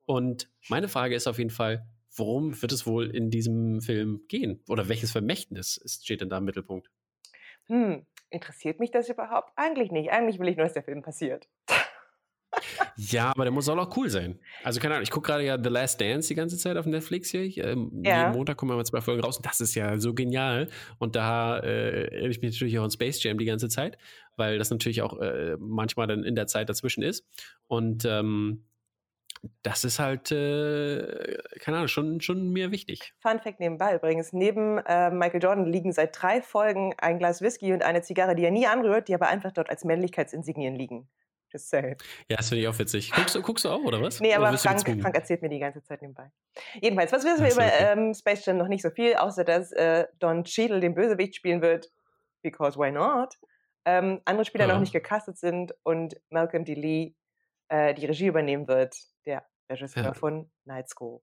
Und 0.04 0.50
meine 0.68 0.88
Frage 0.88 1.14
ist 1.14 1.26
auf 1.26 1.38
jeden 1.38 1.50
Fall, 1.50 1.86
worum 2.16 2.60
wird 2.60 2.72
es 2.72 2.86
wohl 2.86 3.14
in 3.14 3.30
diesem 3.30 3.80
Film 3.80 4.22
gehen? 4.28 4.62
Oder 4.68 4.88
welches 4.88 5.12
Vermächtnis 5.12 5.80
steht 6.02 6.20
denn 6.20 6.28
da 6.28 6.38
im 6.38 6.44
Mittelpunkt? 6.44 6.90
Hm, 7.66 8.06
interessiert 8.30 8.80
mich 8.80 8.90
das 8.90 9.08
überhaupt? 9.08 9.52
Eigentlich 9.56 9.90
nicht. 9.90 10.10
Eigentlich 10.10 10.38
will 10.38 10.48
ich 10.48 10.56
nur, 10.56 10.64
dass 10.64 10.74
der 10.74 10.82
Film 10.82 11.02
passiert. 11.02 11.48
Ja, 12.96 13.30
aber 13.30 13.44
der 13.44 13.52
muss 13.52 13.68
auch 13.68 13.96
cool 13.96 14.10
sein. 14.10 14.38
Also 14.64 14.80
keine 14.80 14.94
Ahnung, 14.94 15.02
ich 15.02 15.10
gucke 15.10 15.28
gerade 15.28 15.44
ja 15.44 15.58
The 15.62 15.68
Last 15.68 16.00
Dance 16.00 16.28
die 16.28 16.34
ganze 16.34 16.56
Zeit 16.58 16.76
auf 16.76 16.86
Netflix 16.86 17.30
hier. 17.30 17.42
Ähm, 17.64 18.02
ja. 18.04 18.22
Jeden 18.22 18.36
Montag 18.36 18.56
kommen 18.56 18.70
wir 18.70 18.76
mal 18.76 18.84
zwei 18.84 19.00
Folgen 19.00 19.22
raus 19.22 19.36
und 19.36 19.46
das 19.46 19.60
ist 19.60 19.74
ja 19.74 19.98
so 19.98 20.14
genial. 20.14 20.68
Und 20.98 21.16
da 21.16 21.58
äh, 21.58 22.04
erinnere 22.04 22.30
ich 22.30 22.42
mich 22.42 22.52
natürlich 22.52 22.78
auch 22.78 22.84
an 22.84 22.90
Space 22.90 23.22
Jam 23.22 23.38
die 23.38 23.44
ganze 23.44 23.68
Zeit, 23.68 23.98
weil 24.36 24.58
das 24.58 24.70
natürlich 24.70 25.02
auch 25.02 25.18
äh, 25.20 25.56
manchmal 25.58 26.06
dann 26.06 26.24
in 26.24 26.34
der 26.34 26.46
Zeit 26.46 26.68
dazwischen 26.68 27.02
ist. 27.02 27.26
Und 27.66 28.04
ähm, 28.04 28.64
das 29.62 29.84
ist 29.84 29.98
halt, 29.98 30.30
äh, 30.30 31.38
keine 31.58 31.78
Ahnung, 31.78 31.88
schon, 31.88 32.20
schon 32.20 32.52
mir 32.52 32.70
wichtig. 32.70 33.12
Fun 33.18 33.40
Fact 33.40 33.58
nebenbei 33.58 33.96
übrigens: 33.96 34.32
Neben 34.32 34.78
äh, 34.78 35.10
Michael 35.10 35.42
Jordan 35.42 35.66
liegen 35.66 35.92
seit 35.92 36.20
drei 36.20 36.42
Folgen 36.42 36.94
ein 36.98 37.18
Glas 37.18 37.42
Whisky 37.42 37.72
und 37.72 37.82
eine 37.82 38.02
Zigarre, 38.02 38.36
die 38.36 38.44
er 38.44 38.50
nie 38.50 38.66
anrührt, 38.66 39.08
die 39.08 39.14
aber 39.14 39.28
einfach 39.28 39.52
dort 39.52 39.70
als 39.70 39.84
Männlichkeitsinsignien 39.84 40.76
liegen. 40.76 41.08
Just 41.52 41.68
say. 41.68 41.96
Ja, 42.28 42.36
das 42.36 42.48
finde 42.48 42.62
ich 42.62 42.68
auch 42.68 42.78
witzig. 42.78 43.12
Guckst, 43.12 43.42
guckst, 43.42 43.64
du 43.64 43.68
auch, 43.68 43.82
oder 43.82 44.00
was? 44.00 44.20
Nee, 44.20 44.34
aber 44.34 44.56
Frank, 44.56 44.80
Frank, 45.00 45.14
erzählt 45.14 45.42
mir 45.42 45.50
die 45.50 45.58
ganze 45.58 45.82
Zeit 45.82 46.00
nebenbei. 46.00 46.30
Jedenfalls, 46.80 47.12
was 47.12 47.24
wissen 47.24 47.44
wir 47.44 47.52
über 47.52 47.72
ähm, 47.72 48.14
Space 48.14 48.46
Jam 48.46 48.56
noch 48.56 48.68
nicht 48.68 48.82
so 48.82 48.90
viel, 48.90 49.14
außer 49.14 49.44
dass 49.44 49.72
äh, 49.72 50.06
Don 50.18 50.44
Cheadle 50.44 50.80
den 50.80 50.94
Bösewicht 50.94 51.36
spielen 51.36 51.60
wird, 51.60 51.90
because 52.42 52.78
why 52.78 52.90
not? 52.90 53.38
Ähm, 53.84 54.20
andere 54.24 54.44
Spieler 54.44 54.66
ja. 54.66 54.72
noch 54.72 54.80
nicht 54.80 54.92
gecastet 54.92 55.36
sind 55.36 55.74
und 55.82 56.16
Malcolm 56.30 56.64
D. 56.64 56.74
Lee 56.74 57.14
äh, 57.68 57.94
die 57.94 58.06
Regie 58.06 58.26
übernehmen 58.26 58.68
wird, 58.68 58.96
der 59.26 59.44
Regisseur 59.70 60.04
ja. 60.04 60.14
von 60.14 60.50
Night 60.64 60.88
School. 60.88 61.20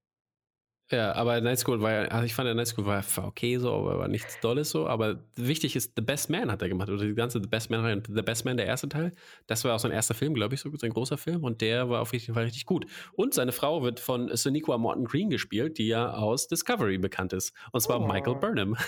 Ja, 0.91 1.13
aber 1.13 1.39
Night 1.39 1.59
School 1.59 1.81
war 1.81 1.91
ja, 1.91 2.01
also 2.05 2.25
ich 2.25 2.33
fand 2.33 2.47
der 2.47 2.55
Night 2.55 2.67
School 2.67 2.85
war, 2.85 3.03
okay 3.23 3.57
so, 3.57 3.71
aber 3.71 3.99
war 3.99 4.07
nichts 4.07 4.39
Dolles 4.39 4.71
so. 4.71 4.87
Aber 4.87 5.19
wichtig 5.35 5.75
ist, 5.75 5.93
The 5.95 6.01
Best 6.01 6.31
Man 6.31 6.51
hat 6.51 6.63
er 6.63 6.69
gemacht. 6.69 6.89
Oder 6.89 7.05
die 7.05 7.13
ganze 7.13 7.39
The 7.39 7.47
Best 7.47 7.69
Man, 7.69 8.03
The 8.07 8.21
Best 8.23 8.43
Man, 8.43 8.57
der 8.57 8.65
erste 8.65 8.89
Teil. 8.89 9.11
Das 9.45 9.63
war 9.63 9.75
auch 9.75 9.79
sein 9.79 9.91
erster 9.91 10.15
Film, 10.15 10.33
glaube 10.33 10.55
ich, 10.55 10.61
so 10.61 10.75
sein 10.75 10.91
großer 10.91 11.19
Film. 11.19 11.43
Und 11.43 11.61
der 11.61 11.89
war 11.89 12.01
auf 12.01 12.11
jeden 12.13 12.33
Fall 12.33 12.45
richtig 12.45 12.65
gut. 12.65 12.87
Und 13.13 13.35
seine 13.35 13.51
Frau 13.51 13.83
wird 13.83 13.99
von 13.99 14.35
Sonequa 14.35 14.79
Morton 14.79 15.05
Green 15.05 15.29
gespielt, 15.29 15.77
die 15.77 15.87
ja 15.87 16.11
aus 16.13 16.47
Discovery 16.47 16.97
bekannt 16.97 17.33
ist. 17.33 17.53
Und 17.71 17.81
zwar 17.81 18.01
oh. 18.01 18.07
Michael 18.07 18.35
Burnham. 18.35 18.75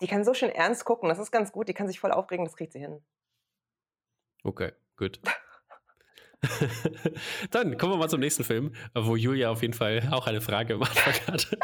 Die 0.00 0.06
kann 0.06 0.24
so 0.24 0.32
schön 0.32 0.50
ernst 0.50 0.84
gucken, 0.84 1.08
das 1.08 1.18
ist 1.18 1.32
ganz 1.32 1.50
gut. 1.50 1.68
Die 1.68 1.74
kann 1.74 1.88
sich 1.88 1.98
voll 1.98 2.12
aufregen, 2.12 2.44
das 2.44 2.54
kriegt 2.54 2.72
sie 2.72 2.78
hin. 2.78 3.02
Okay, 4.44 4.72
gut. 4.96 5.20
Dann 7.50 7.76
kommen 7.78 7.94
wir 7.94 7.96
mal 7.96 8.08
zum 8.08 8.20
nächsten 8.20 8.44
Film, 8.44 8.72
wo 8.94 9.16
Julia 9.16 9.50
auf 9.50 9.62
jeden 9.62 9.74
Fall 9.74 10.08
auch 10.12 10.26
eine 10.26 10.40
Frage 10.40 10.74
am 10.74 10.82
Anfang 10.82 11.14
hatte, 11.26 11.58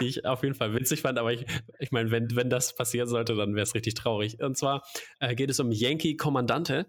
die 0.00 0.06
ich 0.06 0.24
auf 0.24 0.42
jeden 0.42 0.54
Fall 0.54 0.74
witzig 0.74 1.02
fand. 1.02 1.18
Aber 1.18 1.32
ich, 1.32 1.44
ich 1.78 1.92
meine, 1.92 2.10
wenn, 2.10 2.34
wenn 2.34 2.48
das 2.48 2.74
passieren 2.74 3.08
sollte, 3.08 3.34
dann 3.34 3.54
wäre 3.54 3.64
es 3.64 3.74
richtig 3.74 3.94
traurig. 3.94 4.42
Und 4.42 4.56
zwar 4.56 4.82
äh, 5.20 5.34
geht 5.34 5.50
es 5.50 5.60
um 5.60 5.70
Yankee 5.70 6.16
Kommandante. 6.16 6.86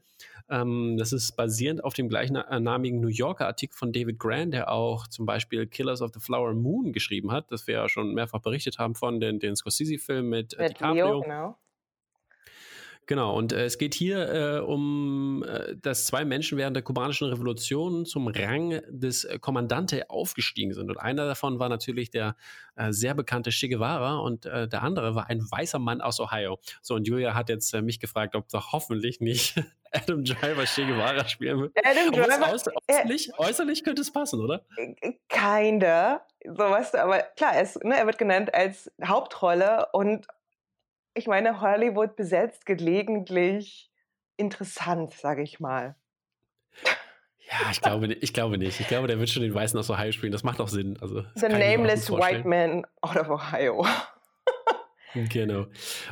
Ähm, 0.49 0.95
das 0.97 1.11
ist 1.11 1.35
basierend 1.35 1.83
auf 1.83 1.93
dem 1.93 2.07
gleichnamigen 2.07 3.01
New 3.01 3.07
Yorker 3.07 3.47
Artikel 3.47 3.75
von 3.75 3.91
David 3.91 4.19
Grant, 4.19 4.53
der 4.53 4.71
auch 4.71 5.07
zum 5.07 5.25
Beispiel 5.25 5.67
Killers 5.67 6.01
of 6.01 6.11
the 6.13 6.19
Flower 6.19 6.53
Moon 6.53 6.93
geschrieben 6.93 7.31
hat, 7.31 7.51
das 7.51 7.67
wir 7.67 7.75
ja 7.75 7.89
schon 7.89 8.13
mehrfach 8.13 8.39
berichtet 8.39 8.77
haben 8.77 8.95
von 8.95 9.19
den, 9.19 9.39
den 9.39 9.55
Scorsese-Film 9.55 10.29
mit, 10.29 10.53
äh, 10.53 10.63
mit 10.63 10.69
DiCaprio. 10.71 11.05
Leo, 11.05 11.21
genau. 11.21 11.57
Genau, 13.07 13.37
und 13.37 13.53
äh, 13.53 13.65
es 13.65 13.77
geht 13.77 13.93
hier 13.93 14.33
äh, 14.33 14.59
um, 14.59 15.43
äh, 15.43 15.75
dass 15.75 16.05
zwei 16.05 16.25
Menschen 16.25 16.57
während 16.57 16.75
der 16.75 16.83
kubanischen 16.83 17.29
Revolution 17.29 18.05
zum 18.05 18.27
Rang 18.27 18.81
des 18.89 19.27
Kommandante 19.41 20.09
aufgestiegen 20.09 20.73
sind. 20.73 20.89
Und 20.89 20.97
einer 20.97 21.25
davon 21.25 21.59
war 21.59 21.69
natürlich 21.69 22.09
der 22.09 22.35
äh, 22.75 22.91
sehr 22.91 23.13
bekannte 23.13 23.51
Che 23.51 23.69
Guevara 23.69 24.17
und 24.17 24.47
äh, 24.47 24.67
der 24.67 24.81
andere 24.81 25.13
war 25.13 25.29
ein 25.29 25.39
weißer 25.39 25.77
Mann 25.77 26.01
aus 26.01 26.19
Ohio. 26.19 26.59
So, 26.81 26.95
und 26.95 27.07
Julia 27.07 27.35
hat 27.35 27.49
jetzt 27.49 27.73
mich 27.75 27.99
gefragt, 27.99 28.35
ob 28.35 28.49
doch 28.49 28.71
hoffentlich 28.71 29.21
nicht 29.21 29.55
Adam 29.91 30.23
Driver 30.23 30.65
Che 30.65 30.85
Guevara 30.85 31.27
spielen 31.27 31.61
wird. 31.61 31.77
Adam 31.83 32.11
Driver, 32.11 32.53
äußer, 32.53 32.71
äußerlich, 32.89 33.31
äußerlich 33.37 33.83
könnte 33.83 34.01
es 34.01 34.11
passen, 34.11 34.41
oder? 34.41 34.65
Kinda. 35.29 36.25
So, 36.43 36.57
weißt 36.57 36.95
du, 36.95 37.01
aber 37.01 37.19
klar, 37.37 37.53
es, 37.55 37.75
ne, 37.83 37.97
er 37.97 38.05
wird 38.05 38.17
genannt 38.17 38.53
als 38.53 38.91
Hauptrolle 39.03 39.87
und 39.93 40.27
ich 41.15 41.27
meine, 41.27 41.61
Hollywood 41.61 42.15
besetzt 42.15 42.65
gelegentlich 42.65 43.89
interessant, 44.37 45.13
sage 45.13 45.41
ich 45.41 45.59
mal. 45.59 45.95
Ja, 47.47 47.71
ich 47.71 47.81
glaube, 47.81 48.13
ich 48.13 48.33
glaube 48.33 48.57
nicht. 48.57 48.79
Ich 48.79 48.87
glaube, 48.87 49.07
der 49.07 49.19
wird 49.19 49.29
schon 49.29 49.43
den 49.43 49.53
Weißen 49.53 49.79
aus 49.79 49.89
Ohio 49.89 50.11
spielen. 50.11 50.31
Das 50.31 50.43
macht 50.43 50.59
auch 50.59 50.67
Sinn. 50.67 50.97
Also, 50.99 51.23
The 51.35 51.47
Nameless 51.47 52.11
White 52.11 52.47
Man 52.47 52.85
out 53.01 53.17
of 53.17 53.29
Ohio. 53.29 53.85
Genau. 55.29 55.67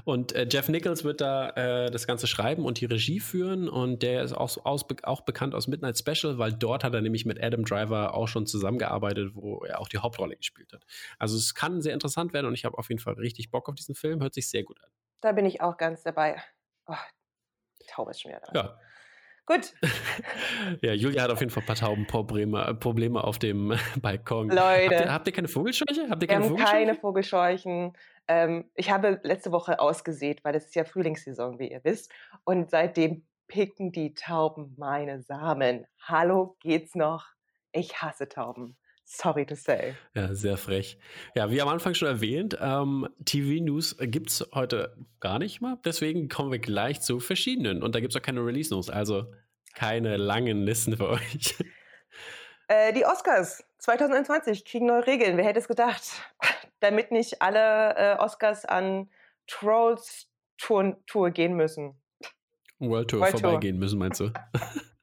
Und 0.05 0.33
äh, 0.33 0.47
Jeff 0.49 0.69
Nichols 0.69 1.03
wird 1.03 1.21
da 1.21 1.49
äh, 1.51 1.91
das 1.91 2.07
Ganze 2.07 2.27
schreiben 2.27 2.65
und 2.65 2.79
die 2.79 2.85
Regie 2.85 3.19
führen. 3.19 3.69
Und 3.69 4.01
der 4.03 4.23
ist 4.23 4.33
auch, 4.33 4.65
aus, 4.65 4.85
auch 5.03 5.21
bekannt 5.21 5.55
aus 5.55 5.67
Midnight 5.67 5.97
Special, 5.97 6.37
weil 6.37 6.53
dort 6.53 6.83
hat 6.83 6.93
er 6.93 7.01
nämlich 7.01 7.25
mit 7.25 7.41
Adam 7.43 7.65
Driver 7.65 8.13
auch 8.13 8.27
schon 8.27 8.45
zusammengearbeitet, 8.45 9.31
wo 9.35 9.63
er 9.65 9.79
auch 9.79 9.87
die 9.87 9.97
Hauptrolle 9.97 10.35
gespielt 10.35 10.71
hat. 10.73 10.85
Also 11.19 11.37
es 11.37 11.53
kann 11.53 11.81
sehr 11.81 11.93
interessant 11.93 12.33
werden 12.33 12.47
und 12.47 12.53
ich 12.53 12.65
habe 12.65 12.77
auf 12.77 12.89
jeden 12.89 13.01
Fall 13.01 13.13
richtig 13.15 13.51
Bock 13.51 13.69
auf 13.69 13.75
diesen 13.75 13.95
Film. 13.95 14.21
Hört 14.21 14.33
sich 14.33 14.49
sehr 14.49 14.63
gut 14.63 14.81
an. 14.81 14.89
Da 15.21 15.31
bin 15.31 15.45
ich 15.45 15.61
auch 15.61 15.77
ganz 15.77 16.03
dabei. 16.03 16.41
Oh, 16.87 16.95
Taube 17.87 18.11
ist 18.11 18.21
schon 18.21 18.31
wieder 18.31 18.41
da. 18.41 18.53
Ja. 18.53 18.79
Gut. 19.45 19.73
ja, 20.81 20.93
Julia 20.93 21.23
hat 21.23 21.31
auf 21.31 21.39
jeden 21.41 21.51
Fall 21.51 21.63
ein 21.63 21.65
paar 21.65 21.75
Taubenprobleme 21.75 22.75
Probleme 22.75 23.23
auf 23.23 23.39
dem 23.39 23.77
Balkon. 24.01 24.49
Leute. 24.49 24.59
Habt 24.59 24.91
ihr, 24.91 25.13
habt 25.13 25.27
ihr 25.27 25.33
keine 25.33 25.47
Vogelscheuche? 25.49 26.09
Habt 26.09 26.21
ihr 26.23 26.27
keine 26.27 26.45
Wir 26.45 26.49
haben 26.49 26.57
keine 26.57 26.95
Vogelscheuchen. 26.95 27.93
Ähm, 28.29 28.69
ich 28.75 28.89
habe 28.89 29.19
letzte 29.23 29.51
Woche 29.51 29.79
ausgesät, 29.79 30.43
weil 30.45 30.55
es 30.55 30.65
ist 30.65 30.75
ja 30.75 30.85
Frühlingssaison, 30.85 31.59
wie 31.59 31.71
ihr 31.71 31.81
wisst. 31.83 32.11
Und 32.45 32.69
seitdem 32.69 33.25
picken 33.47 33.91
die 33.91 34.13
Tauben 34.13 34.73
meine 34.77 35.21
Samen. 35.21 35.85
Hallo, 36.01 36.55
geht's 36.61 36.95
noch? 36.95 37.27
Ich 37.73 38.01
hasse 38.01 38.29
Tauben. 38.29 38.77
Sorry 39.05 39.45
to 39.45 39.55
say. 39.55 39.95
Ja, 40.15 40.33
sehr 40.33 40.57
frech. 40.57 40.97
Ja, 41.35 41.51
wie 41.51 41.61
am 41.61 41.67
Anfang 41.67 41.93
schon 41.93 42.07
erwähnt, 42.07 42.57
ähm, 42.61 43.07
TV-News 43.25 43.97
gibt 43.99 44.29
es 44.29 44.47
heute 44.53 44.95
gar 45.19 45.39
nicht 45.39 45.61
mal. 45.61 45.77
Deswegen 45.85 46.29
kommen 46.29 46.51
wir 46.51 46.59
gleich 46.59 47.01
zu 47.01 47.19
verschiedenen. 47.19 47.83
Und 47.83 47.95
da 47.95 47.99
gibt 47.99 48.13
es 48.13 48.19
auch 48.19 48.25
keine 48.25 48.45
Release-News, 48.45 48.89
also 48.89 49.31
keine 49.75 50.17
langen 50.17 50.63
Listen 50.63 50.97
für 50.97 51.09
euch. 51.09 51.55
Äh, 52.69 52.93
die 52.93 53.05
Oscars 53.05 53.63
2021 53.79 54.63
kriegen 54.63 54.85
neue 54.85 55.05
Regeln. 55.05 55.37
Wer 55.37 55.45
hätte 55.45 55.59
es 55.59 55.67
gedacht? 55.67 56.01
Damit 56.79 57.11
nicht 57.11 57.41
alle 57.41 57.95
äh, 57.95 58.15
Oscars 58.17 58.65
an 58.65 59.09
Trolls 59.47 60.29
Tour, 60.57 60.97
Tour 61.05 61.31
gehen 61.31 61.55
müssen. 61.55 61.95
World 62.79 63.09
Tour 63.09 63.21
World 63.21 63.39
vorbeigehen 63.39 63.75
Tour. 63.75 63.79
müssen, 63.79 63.99
meinst 63.99 64.19
du? 64.21 64.31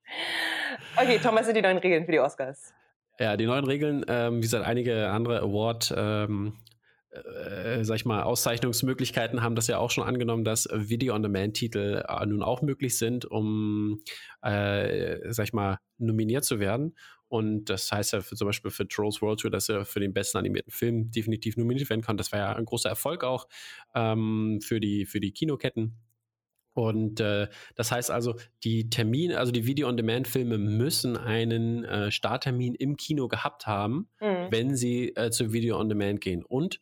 okay, 0.97 1.19
Thomas, 1.19 1.47
sind 1.47 1.57
die 1.57 1.63
neuen 1.63 1.79
Regeln 1.79 2.07
für 2.07 2.13
die 2.13 2.21
Oscars? 2.21 2.73
Ja, 3.21 3.37
die 3.37 3.45
neuen 3.45 3.67
Regeln, 3.67 4.03
ähm, 4.09 4.39
wie 4.39 4.41
gesagt, 4.41 4.65
einige 4.67 5.11
andere 5.11 5.41
Award, 5.41 5.93
ähm, 5.95 6.55
äh, 7.11 7.85
sag 7.85 7.97
ich 7.97 8.07
mal, 8.07 8.23
Auszeichnungsmöglichkeiten 8.23 9.43
haben 9.43 9.55
das 9.55 9.67
ja 9.67 9.77
auch 9.77 9.91
schon 9.91 10.05
angenommen, 10.05 10.43
dass 10.43 10.67
Video-on-Demand-Titel 10.73 12.03
äh, 12.09 12.27
nun 12.27 12.43
auch 12.43 12.63
möglich 12.63 12.97
sind, 12.97 13.27
um, 13.27 14.01
äh, 14.41 15.19
sag 15.33 15.45
ich 15.45 15.53
mal, 15.53 15.81
nominiert 15.99 16.47
zu 16.47 16.61
werden. 16.61 16.97
Und 17.29 17.67
das 17.67 17.93
heißt 17.93 18.15
ja 18.15 18.23
für, 18.23 18.37
zum 18.37 18.47
Beispiel 18.47 18.71
für 18.71 18.89
Trolls 18.89 19.21
World 19.21 19.41
Tour, 19.41 19.51
dass 19.51 19.69
er 19.69 19.85
für 19.85 20.01
den 20.01 20.15
besten 20.15 20.39
animierten 20.39 20.73
Film 20.73 21.11
definitiv 21.11 21.59
nominiert 21.59 21.91
werden 21.91 22.01
kann. 22.01 22.17
Das 22.17 22.33
war 22.33 22.39
ja 22.39 22.57
ein 22.57 22.65
großer 22.65 22.89
Erfolg 22.89 23.23
auch 23.23 23.49
ähm, 23.95 24.61
für, 24.63 24.81
die, 24.81 25.05
für 25.05 25.21
die 25.21 25.33
Kinoketten. 25.33 25.95
Und 26.73 27.21
äh, 27.21 27.49
das 27.75 27.91
heißt 27.91 28.11
also, 28.11 28.37
die 28.65 28.91
Termine, 28.91 29.39
also 29.39 29.53
die 29.53 29.67
Video-on-Demand-Filme 29.67 30.59
müssen 30.59 31.17
einen 31.17 31.85
äh, 31.85 32.11
Starttermin 32.11 32.75
im 32.75 32.97
Kino 32.97 33.29
gehabt 33.29 33.67
haben, 33.67 34.09
mhm. 34.21 34.47
wenn 34.51 34.77
sie 34.77 35.15
äh, 35.17 35.31
zu 35.31 35.53
Video-on-Demand 35.53 36.21
gehen. 36.21 36.45
Und 36.45 36.81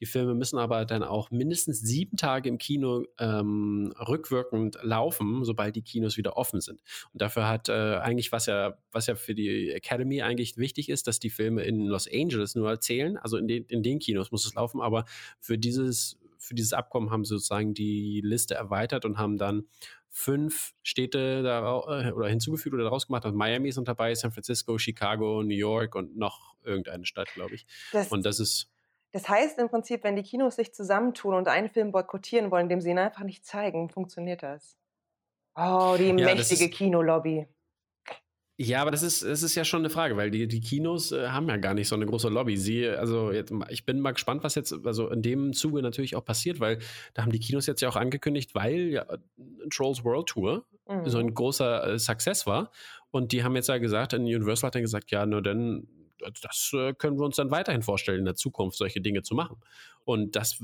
die 0.00 0.06
Filme 0.06 0.34
müssen 0.34 0.58
aber 0.58 0.86
dann 0.86 1.02
auch 1.02 1.30
mindestens 1.30 1.80
sieben 1.80 2.16
Tage 2.16 2.48
im 2.48 2.56
Kino 2.56 3.04
ähm, 3.18 3.92
rückwirkend 4.08 4.78
laufen, 4.82 5.44
sobald 5.44 5.76
die 5.76 5.82
Kinos 5.82 6.16
wieder 6.16 6.38
offen 6.38 6.60
sind. 6.60 6.80
Und 7.12 7.20
dafür 7.20 7.46
hat 7.46 7.68
äh, 7.68 7.72
eigentlich, 7.72 8.32
was 8.32 8.46
ja, 8.46 8.78
was 8.92 9.06
ja 9.06 9.14
für 9.14 9.34
die 9.34 9.70
Academy 9.70 10.22
eigentlich 10.22 10.56
wichtig 10.56 10.88
ist, 10.88 11.06
dass 11.06 11.18
die 11.18 11.28
Filme 11.28 11.64
in 11.64 11.84
Los 11.84 12.08
Angeles 12.10 12.54
nur 12.54 12.70
erzählen. 12.70 13.18
Also 13.18 13.36
in 13.36 13.46
den, 13.46 13.64
in 13.66 13.82
den 13.82 13.98
Kinos 13.98 14.32
muss 14.32 14.46
es 14.46 14.54
laufen, 14.54 14.80
aber 14.80 15.04
für 15.38 15.58
dieses 15.58 16.18
für 16.40 16.54
dieses 16.54 16.72
Abkommen 16.72 17.10
haben 17.10 17.24
sie 17.24 17.34
sozusagen 17.34 17.74
die 17.74 18.20
Liste 18.24 18.54
erweitert 18.54 19.04
und 19.04 19.18
haben 19.18 19.36
dann 19.36 19.68
fünf 20.08 20.72
Städte 20.82 21.42
da, 21.42 21.60
äh, 21.60 22.12
oder 22.12 22.28
hinzugefügt 22.28 22.74
oder 22.74 22.84
daraus 22.84 23.06
gemacht. 23.06 23.24
Also 23.24 23.36
Miami 23.36 23.68
ist 23.68 23.80
dabei, 23.84 24.14
San 24.14 24.32
Francisco, 24.32 24.76
Chicago, 24.78 25.42
New 25.42 25.54
York 25.54 25.94
und 25.94 26.16
noch 26.16 26.56
irgendeine 26.64 27.06
Stadt, 27.06 27.28
glaube 27.34 27.54
ich. 27.54 27.66
Das, 27.92 28.08
und 28.08 28.26
das 28.26 28.40
ist. 28.40 28.70
Das 29.12 29.28
heißt 29.28 29.58
im 29.58 29.68
Prinzip, 29.68 30.04
wenn 30.04 30.16
die 30.16 30.22
Kinos 30.22 30.56
sich 30.56 30.72
zusammentun 30.72 31.34
und 31.34 31.48
einen 31.48 31.68
Film 31.68 31.92
boykottieren 31.92 32.50
wollen, 32.50 32.68
dem 32.68 32.80
sie 32.80 32.90
ihn 32.90 32.98
einfach 32.98 33.24
nicht 33.24 33.44
zeigen, 33.44 33.88
funktioniert 33.88 34.42
das. 34.42 34.76
Oh, 35.56 35.96
die 35.98 36.06
ja, 36.06 36.12
mächtige 36.12 36.70
Kinolobby. 36.70 37.46
Ja, 38.62 38.82
aber 38.82 38.90
das 38.90 39.02
ist, 39.02 39.24
das 39.24 39.42
ist 39.42 39.54
ja 39.54 39.64
schon 39.64 39.80
eine 39.80 39.88
Frage, 39.88 40.18
weil 40.18 40.30
die, 40.30 40.46
die 40.46 40.60
Kinos 40.60 41.12
äh, 41.12 41.28
haben 41.28 41.48
ja 41.48 41.56
gar 41.56 41.72
nicht 41.72 41.88
so 41.88 41.94
eine 41.94 42.04
große 42.04 42.28
Lobby. 42.28 42.58
Sie, 42.58 42.86
also 42.86 43.32
jetzt, 43.32 43.54
ich 43.70 43.86
bin 43.86 44.00
mal 44.00 44.12
gespannt, 44.12 44.44
was 44.44 44.54
jetzt 44.54 44.74
also 44.84 45.08
in 45.08 45.22
dem 45.22 45.54
Zuge 45.54 45.80
natürlich 45.80 46.14
auch 46.14 46.26
passiert, 46.26 46.60
weil 46.60 46.78
da 47.14 47.22
haben 47.22 47.32
die 47.32 47.38
Kinos 47.38 47.66
jetzt 47.66 47.80
ja 47.80 47.88
auch 47.88 47.96
angekündigt, 47.96 48.54
weil 48.54 48.90
ja 48.90 49.06
Trolls 49.70 50.04
World 50.04 50.26
Tour 50.26 50.66
mhm. 50.86 51.08
so 51.08 51.16
ein 51.16 51.32
großer 51.32 51.94
äh, 51.94 51.98
Success 51.98 52.46
war. 52.46 52.70
Und 53.10 53.32
die 53.32 53.44
haben 53.44 53.56
jetzt 53.56 53.70
ja 53.70 53.78
gesagt, 53.78 54.12
Universal 54.12 54.66
hat 54.66 54.74
dann 54.74 54.82
gesagt, 54.82 55.10
ja, 55.10 55.24
nur 55.24 55.40
dann 55.40 55.88
das 56.42 56.72
äh, 56.74 56.94
können 56.94 57.18
wir 57.18 57.24
uns 57.24 57.36
dann 57.36 57.50
weiterhin 57.50 57.82
vorstellen, 57.82 58.20
in 58.20 58.24
der 58.24 58.34
Zukunft 58.34 58.76
solche 58.76 59.00
Dinge 59.00 59.22
zu 59.22 59.34
machen. 59.34 59.56
Und 60.04 60.36
das, 60.36 60.62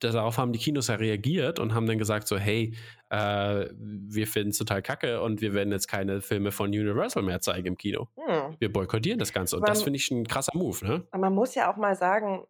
darauf 0.00 0.38
haben 0.38 0.52
die 0.52 0.58
Kinos 0.58 0.88
ja 0.88 0.96
reagiert 0.96 1.58
und 1.58 1.74
haben 1.74 1.86
dann 1.86 1.98
gesagt 1.98 2.28
so, 2.28 2.36
hey, 2.36 2.74
äh, 3.10 3.68
wir 3.72 4.26
finden 4.26 4.50
es 4.50 4.58
total 4.58 4.82
kacke 4.82 5.22
und 5.22 5.40
wir 5.40 5.54
werden 5.54 5.72
jetzt 5.72 5.88
keine 5.88 6.20
Filme 6.20 6.52
von 6.52 6.68
Universal 6.68 7.22
mehr 7.22 7.40
zeigen 7.40 7.66
im 7.66 7.76
Kino. 7.76 8.08
Hm. 8.16 8.56
Wir 8.58 8.72
boykottieren 8.72 9.18
das 9.18 9.32
Ganze. 9.32 9.56
Und 9.56 9.62
man, 9.62 9.68
das 9.68 9.82
finde 9.82 9.98
ich 9.98 10.10
ein 10.10 10.26
krasser 10.26 10.52
Move. 10.54 10.84
Ne? 10.86 11.06
Man 11.16 11.32
muss 11.32 11.54
ja 11.54 11.72
auch 11.72 11.76
mal 11.76 11.94
sagen, 11.94 12.46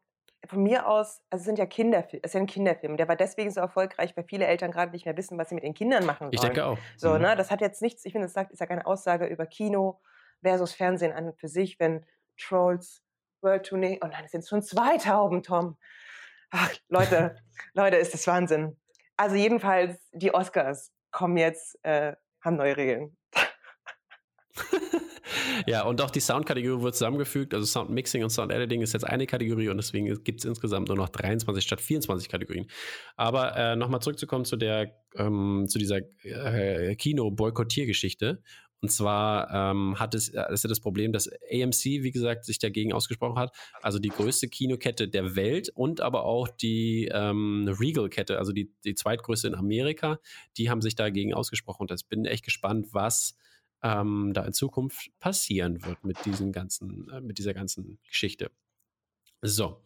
von 0.49 0.63
mir 0.63 0.87
aus, 0.89 1.23
also 1.31 1.43
es 1.43 1.45
sind 1.45 1.59
ja 1.59 1.67
Kinderfilme, 1.67 2.23
es 2.23 2.31
ist 2.31 2.35
ja 2.35 2.41
ein 2.41 2.47
Kinderfilm. 2.47 2.97
Der 2.97 3.09
war 3.09 3.17
deswegen 3.17 3.51
so 3.51 3.61
erfolgreich, 3.61 4.17
weil 4.17 4.25
viele 4.25 4.47
Eltern 4.47 4.71
gerade 4.71 4.93
nicht 4.93 5.05
mehr 5.05 5.17
wissen, 5.17 5.39
was 5.39 5.49
sie 5.49 5.55
mit 5.55 5.65
den 5.65 5.75
Kindern 5.75 6.05
machen 6.07 6.27
sollen. 6.27 6.33
Ich 6.33 6.41
denke 6.41 6.65
auch. 6.65 6.79
So, 6.97 7.15
mhm. 7.15 7.23
ne, 7.23 7.37
das 7.37 7.51
hat 7.51 7.61
jetzt 7.61 7.83
nichts, 7.83 8.05
ich 8.05 8.13
finde, 8.13 8.29
das 8.29 8.51
ist 8.51 8.61
ja 8.61 8.67
keine 8.67 8.87
Aussage 8.87 9.27
über 9.27 9.47
Kino 9.47 10.01
versus 10.43 10.73
Fernsehen 10.73 11.13
an 11.13 11.27
und 11.27 11.39
für 11.39 11.49
sich, 11.49 11.79
wenn 11.81 12.05
Trolls 12.37 13.03
World 13.43 13.67
Tournee. 13.67 13.99
Oh 14.03 14.07
nein, 14.07 14.25
es 14.25 14.33
sind 14.33 14.47
schon 14.47 14.63
zwei 14.63 14.99
Tauben, 14.99 15.43
Tom. 15.43 15.77
Ach, 16.51 16.73
Leute, 16.89 17.37
Leute, 17.75 17.97
ist 17.97 18.15
das 18.15 18.27
Wahnsinn. 18.27 18.77
Also 19.17 19.37
jedenfalls, 19.37 19.99
die 20.13 20.33
Oscars 20.35 20.93
kommen 21.11 21.37
jetzt, 21.37 21.79
äh, 21.85 22.15
haben 22.41 22.57
neue 22.57 22.77
Regeln. 22.77 23.17
ja, 25.67 25.85
und 25.85 26.01
auch 26.01 26.11
die 26.11 26.21
Soundkategorie 26.21 26.83
wird 26.83 26.95
zusammengefügt. 26.95 27.55
Also 27.55 27.67
Sound 27.67 27.91
Mixing 27.91 28.23
und 28.23 28.31
Sound 28.31 28.53
Editing 28.53 28.83
ist 28.83 28.93
jetzt 28.93 29.05
eine 29.05 29.27
Kategorie 29.27 29.69
und 29.69 29.77
deswegen 29.77 30.23
gibt 30.23 30.41
es 30.41 30.45
insgesamt 30.45 30.89
nur 30.89 30.97
noch 30.97 31.09
23 31.09 31.65
statt 31.65 31.81
24 31.81 32.29
Kategorien. 32.29 32.67
Aber 33.17 33.57
äh, 33.57 33.77
nochmal 33.77 34.01
zurückzukommen 34.01 34.45
zu 34.45 34.57
der, 34.57 34.95
ähm, 35.17 35.67
zu 35.69 35.79
dieser 35.79 36.01
äh, 36.23 36.95
Kino-Boykottier-Geschichte. 36.97 38.43
Und 38.83 38.91
zwar 38.91 39.51
ähm, 39.51 39.99
hat 39.99 40.15
es, 40.15 40.29
äh, 40.29 40.53
ist 40.53 40.65
ja 40.65 40.69
das 40.69 40.81
Problem, 40.81 41.13
dass 41.13 41.29
AMC, 41.29 41.85
wie 41.85 42.11
gesagt, 42.11 42.45
sich 42.45 42.59
dagegen 42.59 42.93
ausgesprochen 42.93 43.39
hat. 43.39 43.57
Also 43.83 43.99
die 43.99 44.11
größte 44.11 44.49
Kinokette 44.49 45.09
der 45.09 45.35
Welt 45.35 45.71
und 45.75 46.01
aber 46.01 46.25
auch 46.25 46.49
die 46.49 47.09
ähm, 47.13 47.69
Regal-Kette, 47.69 48.39
also 48.39 48.53
die, 48.53 48.71
die 48.85 48.95
zweitgrößte 48.95 49.49
in 49.49 49.55
Amerika, 49.55 50.19
die 50.59 50.71
haben 50.71 50.83
sich 50.83 50.95
dagegen 50.95 51.35
ausgesprochen. 51.35 51.83
Und 51.83 51.93
ich 51.93 52.07
bin 52.07 52.27
echt 52.27 52.45
gespannt, 52.45 52.89
was 52.93 53.37
ähm, 53.83 54.33
da 54.35 54.45
in 54.45 54.53
Zukunft 54.53 55.11
passieren 55.21 55.85
wird 55.85 56.05
mit 56.05 56.25
diesem 56.25 56.53
ganzen, 56.53 57.09
äh, 57.11 57.21
mit 57.21 57.39
dieser 57.39 57.55
ganzen 57.55 57.99
Geschichte. 58.07 58.51
So, 59.43 59.83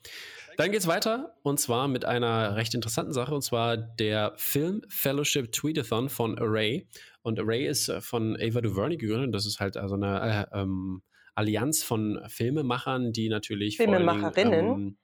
dann 0.56 0.72
geht's 0.72 0.86
weiter 0.86 1.34
und 1.42 1.58
zwar 1.58 1.88
mit 1.88 2.04
einer 2.04 2.54
recht 2.54 2.74
interessanten 2.74 3.12
Sache 3.12 3.34
und 3.34 3.42
zwar 3.42 3.76
der 3.78 4.34
Film 4.36 4.82
Fellowship 4.88 5.52
Tweetathon 5.52 6.08
von 6.08 6.38
Array. 6.38 6.86
Und 7.22 7.40
Array 7.40 7.66
ist 7.66 7.88
äh, 7.88 8.00
von 8.00 8.36
Ava 8.36 8.60
DuVernay 8.60 8.96
gegründet. 8.96 9.34
Das 9.34 9.46
ist 9.46 9.60
halt 9.60 9.76
also 9.76 9.94
eine 9.94 10.48
äh, 10.52 10.60
ähm, 10.60 11.02
Allianz 11.34 11.82
von 11.82 12.20
Filmemachern, 12.28 13.12
die 13.12 13.28
natürlich 13.28 13.78
Filmemacherinnen. 13.78 14.52
Allem, 14.52 14.70
ähm, 14.70 14.98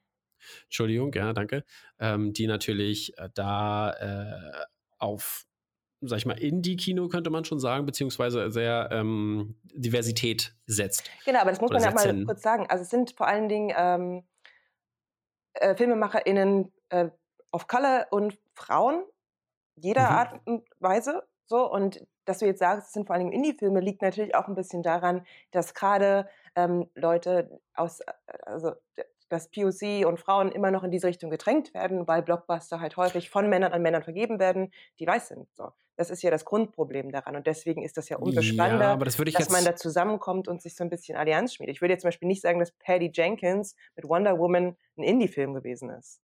Entschuldigung, 0.65 1.13
ja, 1.15 1.33
danke. 1.33 1.65
Ähm, 1.99 2.33
die 2.33 2.47
natürlich 2.47 3.17
äh, 3.17 3.31
da 3.35 3.93
äh, 3.93 4.65
auf 4.99 5.47
sag 6.03 6.19
ich 6.19 6.27
mal, 6.27 6.39
Indie-Kino 6.39 7.09
könnte 7.09 7.31
man 7.31 7.47
schon 7.47 7.59
sagen, 7.59 7.87
beziehungsweise 7.87 8.51
sehr 8.51 8.91
ähm, 8.93 9.57
Diversität 9.73 10.55
setzt. 10.67 11.11
Genau, 11.25 11.41
aber 11.41 11.51
das 11.51 11.61
muss 11.63 11.71
man 11.71 11.83
ja 11.83 11.91
mal 11.91 12.25
kurz 12.27 12.43
sagen. 12.43 12.67
Also 12.69 12.83
es 12.83 12.91
sind 12.91 13.13
vor 13.13 13.27
allen 13.27 13.49
Dingen 13.49 13.75
ähm, 13.77 14.23
äh, 15.61 15.77
FilmemacherInnen 15.77 16.73
äh, 16.91 17.09
of 17.53 17.67
Color 17.67 18.07
und 18.11 18.39
Frauen, 18.55 19.05
jeder 19.77 20.11
mhm. 20.11 20.17
Art 20.17 20.41
und 20.47 20.69
Weise. 20.81 21.27
So, 21.47 21.71
und 21.71 22.05
dass 22.25 22.39
du 22.39 22.47
jetzt 22.47 22.59
sagst, 22.59 22.89
es 22.89 22.93
sind 22.93 23.07
vor 23.07 23.15
allem 23.15 23.31
Indie-Filme, 23.31 23.81
liegt 23.81 24.03
natürlich 24.03 24.35
auch 24.35 24.49
ein 24.49 24.55
bisschen 24.55 24.83
daran, 24.83 25.25
dass 25.53 25.75
gerade 25.75 26.29
ähm, 26.57 26.91
Leute 26.95 27.61
aus, 27.75 28.01
äh, 28.01 28.13
also 28.43 28.73
dass 29.29 29.51
POC 29.51 30.07
und 30.07 30.21
Frauen 30.21 30.53
immer 30.53 30.71
noch 30.71 30.85
in 30.85 30.91
diese 30.91 31.07
Richtung 31.07 31.31
gedrängt 31.31 31.75
werden, 31.75 32.07
weil 32.07 32.23
Blockbuster 32.23 32.81
halt 32.81 32.97
häufig 32.97 33.31
von 33.31 33.49
Männern 33.49 33.73
an 33.73 33.83
Männern 33.83 34.03
vergeben 34.03 34.39
werden, 34.39 34.73
die 34.99 35.07
weiß 35.07 35.29
sind. 35.29 35.49
So. 35.55 35.73
Das 35.97 36.11
ist 36.11 36.23
ja 36.23 36.31
das 36.31 36.45
Grundproblem 36.45 37.11
daran. 37.11 37.37
Und 37.37 37.47
deswegen 37.47 37.83
ist 37.83 37.97
das 37.97 38.09
ja 38.09 38.19
umso 38.19 38.43
spannender, 38.43 38.91
ja, 38.91 38.97
das 38.97 39.17
dass 39.17 39.51
man 39.51 39.65
da 39.65 39.77
zusammenkommt 39.77 40.47
und 40.49 40.61
sich 40.63 40.75
so 40.77 40.85
ein 40.85 40.91
bisschen 40.91 41.17
Allianz 41.17 41.55
schmiedet. 41.55 41.75
Ich 41.75 41.81
würde 41.81 41.95
jetzt 41.95 42.03
zum 42.03 42.09
Beispiel 42.09 42.29
nicht 42.29 42.43
sagen, 42.43 42.59
dass 42.59 42.71
Patty 42.73 43.11
Jenkins 43.13 43.75
mit 43.97 44.09
Wonder 44.09 44.39
Woman 44.39 44.77
ein 44.97 45.03
Indie-Film 45.03 45.55
gewesen 45.55 45.91
ist. 45.91 46.21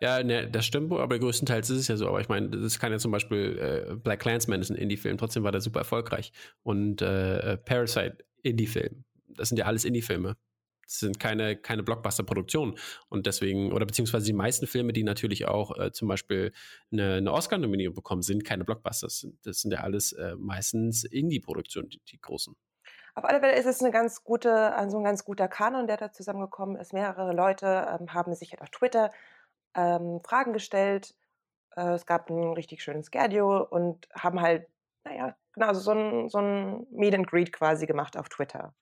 Ja, 0.00 0.22
ne, 0.22 0.48
das 0.48 0.66
stimmt, 0.66 0.92
aber 0.92 1.18
größtenteils 1.18 1.70
ist 1.70 1.78
es 1.78 1.88
ja 1.88 1.96
so. 1.96 2.06
Aber 2.08 2.20
ich 2.20 2.28
meine, 2.28 2.48
das 2.48 2.78
kann 2.78 2.92
ja 2.92 2.98
zum 2.98 3.10
Beispiel 3.10 3.58
äh, 3.58 3.94
Black 3.96 4.20
Clansman 4.20 4.60
ist 4.60 4.70
ein 4.70 4.76
Indie-Film, 4.76 5.18
trotzdem 5.18 5.42
war 5.42 5.52
der 5.52 5.60
super 5.60 5.80
erfolgreich. 5.80 6.32
Und 6.62 7.02
äh, 7.02 7.52
äh 7.52 7.56
Parasite, 7.56 8.18
Indie-Film. 8.42 9.04
Das 9.28 9.48
sind 9.48 9.58
ja 9.58 9.64
alles 9.64 9.84
Indie-Filme. 9.84 10.36
Sind 10.86 11.18
keine, 11.18 11.56
keine 11.56 11.82
Blockbuster-Produktionen. 11.82 12.78
Und 13.08 13.26
deswegen, 13.26 13.72
oder 13.72 13.86
beziehungsweise 13.86 14.26
die 14.26 14.32
meisten 14.32 14.66
Filme, 14.66 14.92
die 14.92 15.02
natürlich 15.02 15.46
auch 15.46 15.76
äh, 15.78 15.92
zum 15.92 16.08
Beispiel 16.08 16.52
eine, 16.92 17.14
eine 17.14 17.32
Oscar-Nominierung 17.32 17.94
bekommen, 17.94 18.22
sind 18.22 18.44
keine 18.44 18.64
Blockbusters. 18.64 19.26
Das 19.42 19.60
sind 19.60 19.72
ja 19.72 19.80
alles 19.80 20.12
äh, 20.12 20.36
meistens 20.38 21.04
Indie-Produktionen, 21.04 21.88
die, 21.88 22.00
die 22.08 22.20
großen. 22.20 22.54
Auf 23.16 23.24
alle 23.24 23.40
Fälle 23.40 23.56
ist 23.56 23.64
es 23.64 23.80
eine 23.80 23.90
ganz 23.90 24.24
gute, 24.24 24.74
also 24.74 24.98
ein 24.98 25.04
ganz 25.04 25.24
guter 25.24 25.48
Kanon, 25.48 25.86
der 25.86 25.96
da 25.96 26.12
zusammengekommen 26.12 26.76
ist. 26.76 26.92
Mehrere 26.92 27.32
Leute 27.32 27.66
ähm, 27.98 28.12
haben 28.12 28.34
sich 28.34 28.52
halt 28.52 28.60
auf 28.60 28.68
Twitter 28.68 29.10
ähm, 29.74 30.20
Fragen 30.22 30.52
gestellt. 30.52 31.14
Äh, 31.76 31.94
es 31.94 32.04
gab 32.04 32.28
ein 32.28 32.52
richtig 32.52 32.82
schönes 32.82 33.08
Schedule 33.12 33.66
und 33.66 34.06
haben 34.14 34.42
halt, 34.42 34.68
naja, 35.04 35.34
genau, 35.54 35.72
so 35.72 35.92
ein, 35.92 36.28
so 36.28 36.38
ein 36.38 36.86
Meet 36.90 37.14
and 37.14 37.26
Greet 37.26 37.52
quasi 37.52 37.86
gemacht 37.86 38.18
auf 38.18 38.28
Twitter. 38.28 38.74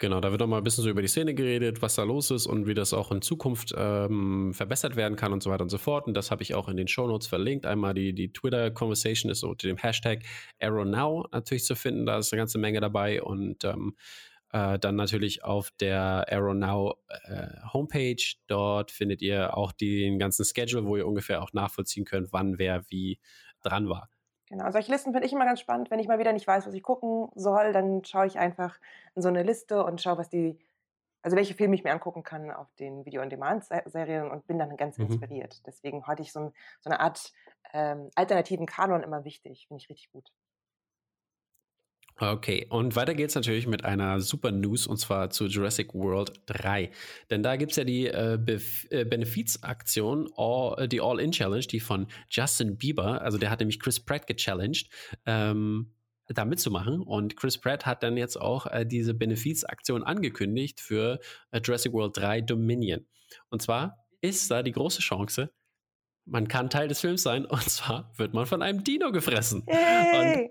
Genau, 0.00 0.18
da 0.18 0.30
wird 0.30 0.40
nochmal 0.40 0.62
ein 0.62 0.64
bisschen 0.64 0.82
so 0.82 0.88
über 0.88 1.02
die 1.02 1.08
Szene 1.08 1.34
geredet, 1.34 1.82
was 1.82 1.94
da 1.96 2.04
los 2.04 2.30
ist 2.30 2.46
und 2.46 2.66
wie 2.66 2.72
das 2.72 2.94
auch 2.94 3.12
in 3.12 3.20
Zukunft 3.20 3.74
ähm, 3.76 4.54
verbessert 4.54 4.96
werden 4.96 5.14
kann 5.14 5.30
und 5.34 5.42
so 5.42 5.50
weiter 5.50 5.62
und 5.62 5.68
so 5.68 5.76
fort. 5.76 6.06
Und 6.06 6.14
das 6.14 6.30
habe 6.30 6.42
ich 6.42 6.54
auch 6.54 6.70
in 6.70 6.78
den 6.78 6.88
Shownotes 6.88 7.28
verlinkt. 7.28 7.66
Einmal 7.66 7.92
die, 7.92 8.14
die 8.14 8.32
Twitter-Conversation 8.32 9.30
ist 9.30 9.44
unter 9.44 9.68
dem 9.68 9.76
Hashtag 9.76 10.22
ArrowNow 10.58 11.26
natürlich 11.32 11.64
zu 11.66 11.76
finden. 11.76 12.06
Da 12.06 12.16
ist 12.16 12.32
eine 12.32 12.40
ganze 12.40 12.56
Menge 12.56 12.80
dabei. 12.80 13.22
Und 13.22 13.62
ähm, 13.64 13.94
äh, 14.52 14.78
dann 14.78 14.96
natürlich 14.96 15.44
auf 15.44 15.70
der 15.78 16.24
ArrowNow 16.32 16.96
äh, 17.24 17.48
Homepage. 17.70 18.24
Dort 18.46 18.92
findet 18.92 19.20
ihr 19.20 19.54
auch 19.54 19.70
den 19.70 20.18
ganzen 20.18 20.46
Schedule, 20.46 20.86
wo 20.86 20.96
ihr 20.96 21.06
ungefähr 21.06 21.42
auch 21.42 21.52
nachvollziehen 21.52 22.06
könnt, 22.06 22.32
wann 22.32 22.58
wer 22.58 22.84
wie 22.88 23.18
dran 23.62 23.90
war. 23.90 24.08
Genau, 24.50 24.68
solche 24.72 24.90
Listen 24.90 25.12
finde 25.12 25.26
ich 25.26 25.32
immer 25.32 25.44
ganz 25.44 25.60
spannend. 25.60 25.92
Wenn 25.92 26.00
ich 26.00 26.08
mal 26.08 26.18
wieder 26.18 26.32
nicht 26.32 26.46
weiß, 26.46 26.66
was 26.66 26.74
ich 26.74 26.82
gucken 26.82 27.28
soll, 27.36 27.72
dann 27.72 28.04
schaue 28.04 28.26
ich 28.26 28.36
einfach 28.36 28.80
in 29.14 29.22
so 29.22 29.28
eine 29.28 29.44
Liste 29.44 29.84
und 29.84 30.02
schaue, 30.02 30.18
was 30.18 30.28
die, 30.28 30.58
also 31.22 31.36
welche 31.36 31.54
Filme 31.54 31.76
ich 31.76 31.84
mir 31.84 31.92
angucken 31.92 32.24
kann 32.24 32.50
auf 32.50 32.66
den 32.74 33.04
Video-on-Demand-Serien 33.06 34.28
und 34.28 34.48
bin 34.48 34.58
dann 34.58 34.76
ganz 34.76 34.98
mhm. 34.98 35.06
inspiriert. 35.06 35.64
Deswegen 35.68 36.04
hatte 36.08 36.22
ich 36.22 36.32
so, 36.32 36.40
ein, 36.40 36.52
so 36.80 36.90
eine 36.90 36.98
Art 36.98 37.32
ähm, 37.72 38.10
alternativen 38.16 38.66
Kanon 38.66 39.04
immer 39.04 39.24
wichtig. 39.24 39.66
Finde 39.68 39.82
ich 39.82 39.88
richtig 39.88 40.10
gut. 40.10 40.32
Okay, 42.22 42.66
und 42.68 42.96
weiter 42.96 43.14
geht's 43.14 43.34
natürlich 43.34 43.66
mit 43.66 43.86
einer 43.86 44.20
super 44.20 44.50
News 44.50 44.86
und 44.86 44.98
zwar 44.98 45.30
zu 45.30 45.46
Jurassic 45.46 45.94
World 45.94 46.32
3. 46.46 46.90
Denn 47.30 47.42
da 47.42 47.56
gibt 47.56 47.70
es 47.70 47.78
ja 47.78 47.84
die 47.84 48.08
äh, 48.08 48.34
äh, 48.90 49.04
Benefizaktion, 49.06 50.28
All, 50.36 50.86
die 50.86 51.00
All-In 51.00 51.32
Challenge, 51.32 51.64
die 51.64 51.80
von 51.80 52.08
Justin 52.28 52.76
Bieber, 52.76 53.22
also 53.22 53.38
der 53.38 53.48
hat 53.48 53.60
nämlich 53.60 53.80
Chris 53.80 54.00
Pratt 54.00 54.26
gechallenged, 54.26 54.90
ähm, 55.24 55.94
da 56.28 56.44
mitzumachen. 56.44 57.00
Und 57.00 57.38
Chris 57.38 57.56
Pratt 57.56 57.86
hat 57.86 58.02
dann 58.02 58.18
jetzt 58.18 58.38
auch 58.38 58.66
äh, 58.66 58.84
diese 58.84 59.14
Benefizaktion 59.14 60.02
angekündigt 60.02 60.78
für 60.78 61.20
äh, 61.52 61.60
Jurassic 61.64 61.94
World 61.94 62.18
3 62.18 62.42
Dominion. 62.42 63.06
Und 63.48 63.62
zwar 63.62 63.96
ist 64.20 64.50
da 64.50 64.62
die 64.62 64.72
große 64.72 65.00
Chance, 65.00 65.50
man 66.26 66.48
kann 66.48 66.68
Teil 66.68 66.86
des 66.86 67.00
Films 67.00 67.22
sein 67.22 67.44
und 67.46 67.62
zwar 67.62 68.12
wird 68.18 68.34
man 68.34 68.44
von 68.44 68.60
einem 68.60 68.84
Dino 68.84 69.10
gefressen. 69.10 69.64
Hey. 69.66 70.44
Und 70.44 70.50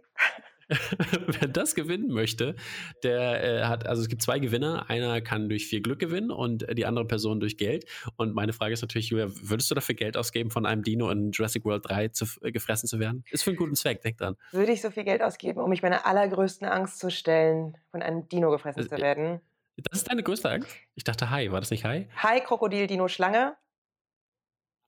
wer 1.28 1.48
das 1.48 1.74
gewinnen 1.74 2.10
möchte, 2.10 2.56
der 3.04 3.44
äh, 3.44 3.64
hat, 3.66 3.88
also 3.88 4.02
es 4.02 4.08
gibt 4.08 4.22
zwei 4.22 4.40
Gewinner. 4.40 4.90
Einer 4.90 5.20
kann 5.22 5.50
durch 5.50 5.68
viel 5.68 5.82
Glück 5.82 6.00
gewinnen 6.00 6.32
und 6.32 6.66
die 6.78 6.86
andere 6.86 7.06
Person 7.06 7.40
durch 7.40 7.58
Geld. 7.58 7.86
Und 8.18 8.36
meine 8.36 8.54
Frage 8.54 8.74
ist 8.74 8.82
natürlich, 8.82 9.10
Julia, 9.10 9.28
würdest 9.30 9.72
du 9.72 9.76
dafür 9.76 9.96
Geld 9.96 10.16
ausgeben, 10.16 10.52
von 10.52 10.66
einem 10.66 10.84
Dino 10.84 11.10
in 11.10 11.32
Jurassic 11.32 11.66
World 11.66 11.90
3 11.90 12.10
zu, 12.10 12.26
äh, 12.42 12.52
gefressen 12.52 12.88
zu 12.88 13.00
werden? 13.00 13.24
Ist 13.32 13.44
für 13.44 13.50
einen 13.50 13.58
guten 13.58 13.76
Zweck, 13.76 14.02
denk 14.02 14.18
dran. 14.18 14.36
Würde 14.52 14.72
ich 14.72 14.82
so 14.82 14.92
viel 14.92 15.04
Geld 15.04 15.24
ausgeben, 15.24 15.60
um 15.60 15.70
mich 15.70 15.82
meiner 15.82 16.06
allergrößten 16.06 16.68
Angst 16.68 17.00
zu 17.00 17.10
stellen, 17.10 17.76
von 17.92 18.02
einem 18.02 18.28
Dino 18.30 18.52
gefressen 18.52 18.80
also, 18.80 18.96
zu 18.96 19.02
werden? 19.02 19.42
Das 19.78 20.00
ist 20.00 20.10
deine 20.10 20.24
größte 20.24 20.50
Angst? 20.50 20.70
Ich 20.96 21.04
dachte 21.04 21.30
Hai, 21.30 21.52
war 21.52 21.62
das 21.62 21.72
nicht 21.72 21.86
Hai? 21.86 22.10
Hai, 22.16 22.42
Krokodil, 22.42 22.86
Dino, 22.88 23.08
Schlange. 23.08 23.56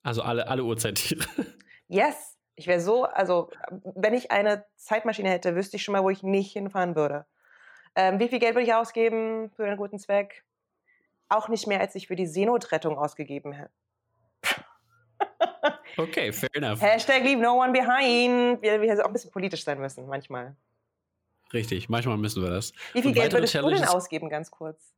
Also 0.04 0.22
alle, 0.22 0.48
alle 0.48 0.64
Urzeittiere. 0.64 1.26
Yes, 1.94 2.38
ich 2.62 2.68
wäre 2.68 2.80
so, 2.80 3.06
also 3.06 3.50
wenn 3.96 4.14
ich 4.14 4.30
eine 4.30 4.66
Zeitmaschine 4.76 5.30
hätte, 5.30 5.56
wüsste 5.56 5.78
ich 5.78 5.84
schon 5.84 5.94
mal, 5.94 6.04
wo 6.04 6.12
ich 6.12 6.22
nicht 6.22 6.54
hinfahren 6.54 6.96
würde. 6.96 7.26
Ähm, 7.96 8.20
wie 8.20 8.28
viel 8.28 8.38
Geld 8.38 8.54
würde 8.54 8.68
ich 8.68 8.74
ausgeben 8.74 9.50
für 9.56 9.66
einen 9.66 9.78
guten 9.78 9.98
Zweck? 9.98 10.44
Auch 11.28 11.48
nicht 11.50 11.66
mehr, 11.66 11.80
als 11.80 11.96
ich 11.96 12.08
für 12.08 12.16
die 12.16 12.28
Seenotrettung 12.28 13.00
ausgegeben 13.00 13.52
hätte. 13.54 13.72
okay, 15.98 16.32
fair 16.32 16.50
enough. 16.54 16.80
Hashtag 16.82 17.24
leave 17.24 17.42
no 17.42 17.60
one 17.60 17.72
behind. 17.74 18.62
Wir, 18.62 18.80
wir 18.80 18.94
auch 19.02 19.08
ein 19.08 19.14
bisschen 19.14 19.32
politisch 19.32 19.64
sein 19.64 19.80
müssen, 19.80 20.06
manchmal. 20.06 20.56
Richtig, 21.52 21.90
manchmal 21.90 22.18
müssen 22.18 22.44
wir 22.44 22.52
das. 22.52 22.74
Wie 22.94 23.02
viel 23.02 23.12
Geld 23.12 23.34
würdest 23.34 23.54
Challenges? 23.54 23.82
du 23.82 23.88
denn 23.88 23.96
ausgeben, 23.96 24.30
ganz 24.30 24.52
kurz? 24.52 24.94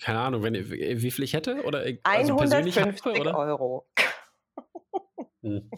Keine 0.00 0.20
Ahnung, 0.20 0.44
wenn, 0.44 0.54
wie 0.54 1.10
viel 1.10 1.24
ich 1.24 1.34
hätte? 1.34 1.64
Oder, 1.64 1.84
also 2.04 2.38
150 2.38 2.80
habe, 2.80 3.20
oder? 3.20 3.36
Euro. 3.36 3.84
Hm. 5.42 5.68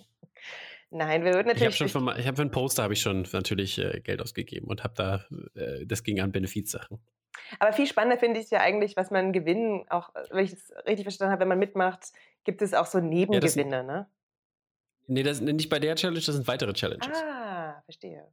Nein, 0.90 1.24
wir 1.24 1.34
würden 1.34 1.48
natürlich. 1.48 1.74
Ich 1.74 1.80
habe 1.80 1.90
schon 1.90 2.08
für, 2.08 2.18
ich 2.18 2.26
hab 2.26 2.36
für 2.36 2.42
ein 2.42 2.50
Poster 2.50 2.82
habe 2.82 2.92
ich 2.92 3.00
schon 3.00 3.26
natürlich 3.32 3.78
äh, 3.78 4.00
Geld 4.00 4.22
ausgegeben 4.22 4.68
und 4.68 4.84
habe 4.84 4.94
da, 4.94 5.24
äh, 5.54 5.84
das 5.84 6.04
ging 6.04 6.20
an 6.20 6.32
Benefizsachen. 6.32 6.98
Aber 7.58 7.72
viel 7.72 7.86
spannender 7.86 8.18
finde 8.18 8.40
ich 8.40 8.50
ja 8.50 8.60
eigentlich, 8.60 8.96
was 8.96 9.10
man 9.10 9.32
gewinnen, 9.32 9.84
auch 9.88 10.10
wenn 10.30 10.44
ich 10.44 10.52
es 10.52 10.72
richtig 10.86 11.04
verstanden 11.04 11.32
habe, 11.32 11.40
wenn 11.40 11.48
man 11.48 11.58
mitmacht, 11.58 12.12
gibt 12.44 12.62
es 12.62 12.72
auch 12.74 12.86
so 12.86 13.00
Nebengewinne, 13.00 13.76
ja, 13.76 13.82
das, 13.82 13.86
ne? 13.86 14.10
Nee, 15.08 15.22
das, 15.22 15.40
nicht 15.40 15.68
bei 15.68 15.78
der 15.78 15.94
Challenge, 15.94 16.20
das 16.20 16.34
sind 16.34 16.48
weitere 16.48 16.72
Challenges. 16.72 17.08
Ah, 17.08 17.82
verstehe. 17.84 18.26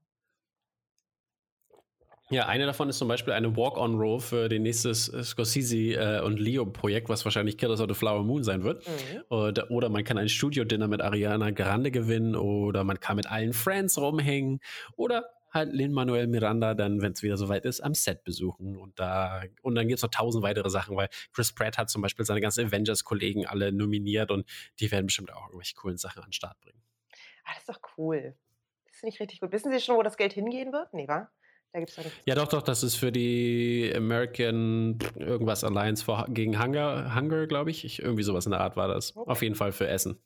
Ja, 2.33 2.47
eine 2.47 2.65
davon 2.65 2.89
ist 2.89 2.97
zum 2.97 3.07
Beispiel 3.07 3.33
eine 3.33 3.55
Walk-on-Row 3.55 4.23
für 4.23 4.49
den 4.49 4.63
nächstes 4.63 5.05
Scorsese 5.05 5.93
äh, 5.93 6.21
und 6.21 6.39
Leo-Projekt, 6.39 7.07
was 7.07 7.23
wahrscheinlich 7.25 7.57
Killers 7.57 7.79
of 7.79 7.87
the 7.89 7.93
Flower 7.93 8.23
Moon 8.23 8.43
sein 8.43 8.63
wird. 8.63 8.87
Mhm. 8.87 9.23
Oder, 9.29 9.69
oder, 9.69 9.89
man 9.89 10.03
kann 10.03 10.17
ein 10.17 10.29
Studio-Dinner 10.29 10.87
mit 10.87 11.01
Ariana 11.01 11.51
Grande 11.51 11.91
gewinnen 11.91 12.35
oder 12.35 12.83
man 12.83 12.99
kann 12.99 13.17
mit 13.17 13.29
allen 13.29 13.53
Friends 13.53 13.99
rumhängen 13.99 14.61
oder 14.95 15.25
halt 15.51 15.71
Lin-Manuel 15.73 16.25
Miranda 16.25 16.73
dann, 16.73 17.01
wenn 17.01 17.11
es 17.11 17.21
wieder 17.21 17.37
soweit 17.37 17.65
ist, 17.65 17.81
am 17.81 17.93
Set 17.93 18.23
besuchen. 18.23 18.77
Und 18.77 18.99
da 18.99 19.43
und 19.61 19.75
dann 19.75 19.87
gibt 19.87 19.99
es 19.99 20.03
noch 20.03 20.09
tausend 20.09 20.43
weitere 20.43 20.71
Sachen, 20.71 20.95
weil 20.95 21.09
Chris 21.33 21.53
Pratt 21.53 21.77
hat 21.77 21.91
zum 21.91 22.01
Beispiel 22.01 22.25
seine 22.25 22.41
ganzen 22.41 22.65
Avengers-Kollegen 22.65 23.45
alle 23.45 23.71
nominiert 23.71 24.31
und 24.31 24.49
die 24.79 24.91
werden 24.91 25.05
bestimmt 25.05 25.31
auch 25.31 25.47
irgendwelche 25.47 25.75
coolen 25.75 25.97
Sachen 25.97 26.23
an 26.23 26.29
den 26.29 26.33
Start 26.33 26.59
bringen. 26.61 26.81
Ah, 27.45 27.51
das 27.53 27.59
ist 27.59 27.69
doch 27.69 27.81
cool. 27.97 28.35
Das 28.87 28.97
finde 28.97 29.13
ich 29.13 29.19
richtig 29.19 29.39
gut. 29.39 29.51
Wissen 29.51 29.71
Sie 29.71 29.79
schon, 29.79 29.97
wo 29.97 30.01
das 30.01 30.17
Geld 30.17 30.33
hingehen 30.33 30.71
wird? 30.71 30.93
Nee, 30.93 31.07
wa? 31.07 31.29
Da 31.73 31.79
gibt's 31.79 31.97
ja, 32.25 32.35
doch, 32.35 32.47
doch, 32.47 32.61
das 32.61 32.83
ist 32.83 32.95
für 32.95 33.11
die 33.11 33.91
American 33.95 34.99
irgendwas 35.15 35.63
Alliance 35.63 36.05
for, 36.05 36.27
gegen 36.29 36.61
Hunger, 36.63 37.15
Hunger 37.15 37.47
glaube 37.47 37.71
ich. 37.71 37.83
ich. 37.83 37.99
Irgendwie 37.99 38.21
sowas 38.21 38.45
in 38.45 38.51
der 38.51 38.61
Art 38.61 38.77
war 38.77 38.87
das. 38.87 39.17
Okay. 39.17 39.31
Auf 39.31 39.41
jeden 39.41 39.55
Fall 39.55 39.71
für 39.71 39.87
Essen. 39.87 40.21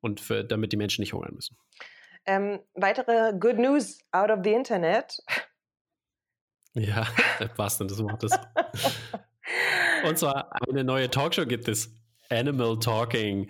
Und 0.00 0.20
für, 0.20 0.44
damit 0.44 0.72
die 0.72 0.76
Menschen 0.76 1.00
nicht 1.00 1.14
hungern 1.14 1.34
müssen. 1.34 1.56
Ähm, 2.26 2.60
weitere 2.74 3.32
Good 3.32 3.56
News 3.56 3.98
out 4.12 4.30
of 4.30 4.40
the 4.44 4.52
Internet. 4.52 5.18
Ja, 6.74 7.06
der 7.40 7.56
wahrsten 7.56 7.88
des 7.88 8.02
Wortes. 8.02 8.32
Und 10.06 10.18
zwar 10.18 10.52
eine 10.68 10.84
neue 10.84 11.10
Talkshow 11.10 11.46
gibt 11.46 11.66
es. 11.68 11.90
Animal 12.30 12.78
Talking. 12.78 13.48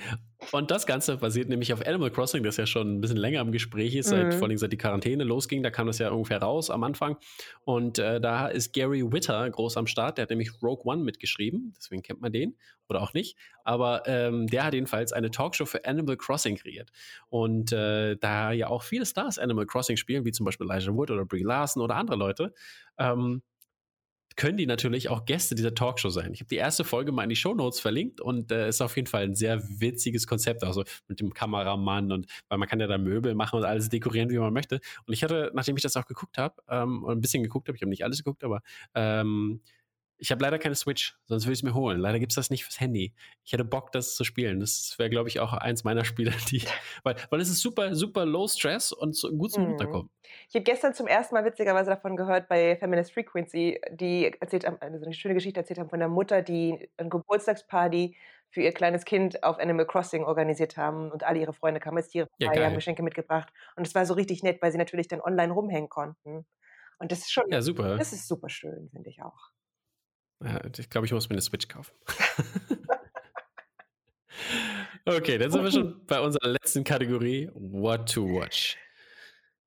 Und 0.52 0.70
das 0.70 0.86
Ganze 0.86 1.16
basiert 1.16 1.48
nämlich 1.48 1.72
auf 1.72 1.84
Animal 1.84 2.10
Crossing, 2.10 2.44
das 2.44 2.56
ja 2.56 2.66
schon 2.66 2.94
ein 2.94 3.00
bisschen 3.00 3.16
länger 3.16 3.40
im 3.40 3.50
Gespräch 3.50 3.96
ist, 3.96 4.08
seit, 4.08 4.26
mhm. 4.26 4.32
vor 4.32 4.46
allem 4.48 4.56
seit 4.56 4.72
die 4.72 4.76
Quarantäne 4.76 5.24
losging. 5.24 5.64
Da 5.64 5.70
kam 5.70 5.88
das 5.88 5.98
ja 5.98 6.10
ungefähr 6.10 6.40
raus 6.40 6.70
am 6.70 6.84
Anfang. 6.84 7.16
Und 7.64 7.98
äh, 7.98 8.20
da 8.20 8.46
ist 8.46 8.72
Gary 8.72 9.02
Witter 9.12 9.50
groß 9.50 9.76
am 9.76 9.88
Start. 9.88 10.16
Der 10.16 10.22
hat 10.22 10.30
nämlich 10.30 10.62
Rogue 10.62 10.84
One 10.84 11.02
mitgeschrieben. 11.02 11.74
Deswegen 11.76 12.02
kennt 12.02 12.20
man 12.20 12.32
den. 12.32 12.56
Oder 12.88 13.02
auch 13.02 13.14
nicht. 13.14 13.36
Aber 13.64 14.04
ähm, 14.06 14.46
der 14.46 14.64
hat 14.64 14.74
jedenfalls 14.74 15.12
eine 15.12 15.30
Talkshow 15.30 15.66
für 15.66 15.84
Animal 15.84 16.16
Crossing 16.16 16.56
kreiert. 16.56 16.90
Und 17.28 17.72
äh, 17.72 18.16
da 18.16 18.52
ja 18.52 18.68
auch 18.68 18.84
viele 18.84 19.06
Stars 19.06 19.38
Animal 19.38 19.66
Crossing 19.66 19.96
spielen, 19.96 20.24
wie 20.24 20.32
zum 20.32 20.46
Beispiel 20.46 20.70
Elijah 20.70 20.94
Wood 20.94 21.10
oder 21.10 21.24
Brie 21.24 21.42
Larson 21.42 21.82
oder 21.82 21.96
andere 21.96 22.16
Leute, 22.16 22.54
ähm, 22.96 23.42
können 24.38 24.56
die 24.56 24.66
natürlich 24.66 25.10
auch 25.10 25.24
Gäste 25.24 25.56
dieser 25.56 25.74
Talkshow 25.74 26.10
sein. 26.10 26.32
Ich 26.32 26.38
habe 26.38 26.48
die 26.48 26.56
erste 26.56 26.84
Folge 26.84 27.10
mal 27.10 27.24
in 27.24 27.28
die 27.28 27.36
Shownotes 27.36 27.80
verlinkt 27.80 28.20
und 28.20 28.52
äh, 28.52 28.68
ist 28.68 28.80
auf 28.80 28.94
jeden 28.94 29.08
Fall 29.08 29.24
ein 29.24 29.34
sehr 29.34 29.60
witziges 29.80 30.28
Konzept, 30.28 30.62
also 30.62 30.84
mit 31.08 31.18
dem 31.18 31.34
Kameramann 31.34 32.12
und 32.12 32.26
weil 32.48 32.58
man 32.58 32.68
kann 32.68 32.78
ja 32.78 32.86
da 32.86 32.98
Möbel 32.98 33.34
machen 33.34 33.58
und 33.58 33.64
alles 33.64 33.88
dekorieren, 33.88 34.30
wie 34.30 34.38
man 34.38 34.52
möchte. 34.52 34.80
Und 35.06 35.12
ich 35.12 35.24
hatte, 35.24 35.50
nachdem 35.54 35.76
ich 35.76 35.82
das 35.82 35.96
auch 35.96 36.06
geguckt 36.06 36.38
habe, 36.38 36.54
ähm, 36.68 37.04
ein 37.04 37.20
bisschen 37.20 37.42
geguckt 37.42 37.66
habe, 37.66 37.74
ich 37.74 37.82
habe 37.82 37.90
nicht 37.90 38.04
alles 38.04 38.18
geguckt, 38.18 38.44
aber 38.44 38.62
ähm, 38.94 39.60
ich 40.18 40.32
habe 40.32 40.42
leider 40.42 40.58
keine 40.58 40.74
Switch, 40.74 41.16
sonst 41.26 41.44
würde 41.44 41.52
ich 41.52 41.60
es 41.60 41.62
mir 41.62 41.74
holen. 41.74 42.00
Leider 42.00 42.18
gibt 42.18 42.32
es 42.32 42.36
das 42.36 42.50
nicht 42.50 42.64
fürs 42.64 42.80
Handy. 42.80 43.14
Ich 43.44 43.52
hätte 43.52 43.64
Bock, 43.64 43.92
das 43.92 44.16
zu 44.16 44.24
spielen. 44.24 44.58
Das 44.58 44.96
wäre, 44.98 45.08
glaube 45.08 45.28
ich, 45.28 45.38
auch 45.38 45.52
eins 45.52 45.84
meiner 45.84 46.04
Spiele, 46.04 46.32
die. 46.50 46.62
Weil, 47.04 47.14
weil 47.30 47.40
es 47.40 47.48
ist 47.48 47.60
super, 47.60 47.94
super 47.94 48.26
low 48.26 48.48
stress 48.48 48.92
und 48.92 49.14
so, 49.14 49.30
gut 49.30 49.52
zum 49.52 49.64
mhm. 49.64 49.68
Runterkommen. 49.70 50.10
Ich 50.48 50.54
habe 50.54 50.64
gestern 50.64 50.92
zum 50.92 51.06
ersten 51.06 51.34
Mal 51.34 51.44
witzigerweise 51.44 51.90
davon 51.90 52.16
gehört 52.16 52.48
bei 52.48 52.76
Feminist 52.76 53.12
Frequency, 53.12 53.80
die 53.92 54.32
erzählt 54.40 54.66
haben, 54.66 54.76
also 54.80 55.04
eine 55.04 55.14
schöne 55.14 55.34
Geschichte 55.34 55.60
erzählt 55.60 55.78
haben 55.78 55.88
von 55.88 56.00
der 56.00 56.08
Mutter, 56.08 56.42
die 56.42 56.90
eine 56.96 57.08
Geburtstagsparty 57.08 58.16
für 58.50 58.62
ihr 58.62 58.72
kleines 58.72 59.04
Kind 59.04 59.42
auf 59.44 59.58
Animal 59.58 59.86
Crossing 59.86 60.24
organisiert 60.24 60.76
haben 60.76 61.12
und 61.12 61.22
alle 61.22 61.38
ihre 61.38 61.52
Freunde 61.52 61.80
kamen 61.80 61.98
als 61.98 62.08
Tiere 62.08 62.26
vorbei, 62.26 62.58
ja, 62.58 62.66
haben 62.66 62.74
Geschenke 62.74 63.02
mitgebracht. 63.02 63.52
Und 63.76 63.86
es 63.86 63.94
war 63.94 64.04
so 64.06 64.14
richtig 64.14 64.42
nett, 64.42 64.60
weil 64.62 64.72
sie 64.72 64.78
natürlich 64.78 65.06
dann 65.06 65.20
online 65.20 65.52
rumhängen 65.52 65.88
konnten. 65.88 66.46
Und 66.98 67.12
das 67.12 67.20
ist 67.20 67.30
schon, 67.30 67.44
ja, 67.50 67.62
super. 67.62 67.96
das 67.96 68.12
ist 68.12 68.26
super 68.26 68.48
schön, 68.48 68.88
finde 68.90 69.10
ich 69.10 69.22
auch. 69.22 69.50
Ja, 70.44 70.60
ich 70.64 70.88
glaube, 70.88 71.06
ich 71.06 71.12
muss 71.12 71.28
mir 71.28 71.34
eine 71.34 71.42
Switch 71.42 71.68
kaufen. 71.68 71.92
okay, 75.04 75.38
dann 75.38 75.50
sind 75.50 75.64
wir 75.64 75.72
schon 75.72 76.00
bei 76.06 76.20
unserer 76.20 76.48
letzten 76.48 76.84
Kategorie, 76.84 77.50
What 77.54 78.12
to 78.12 78.24
Watch. 78.24 78.76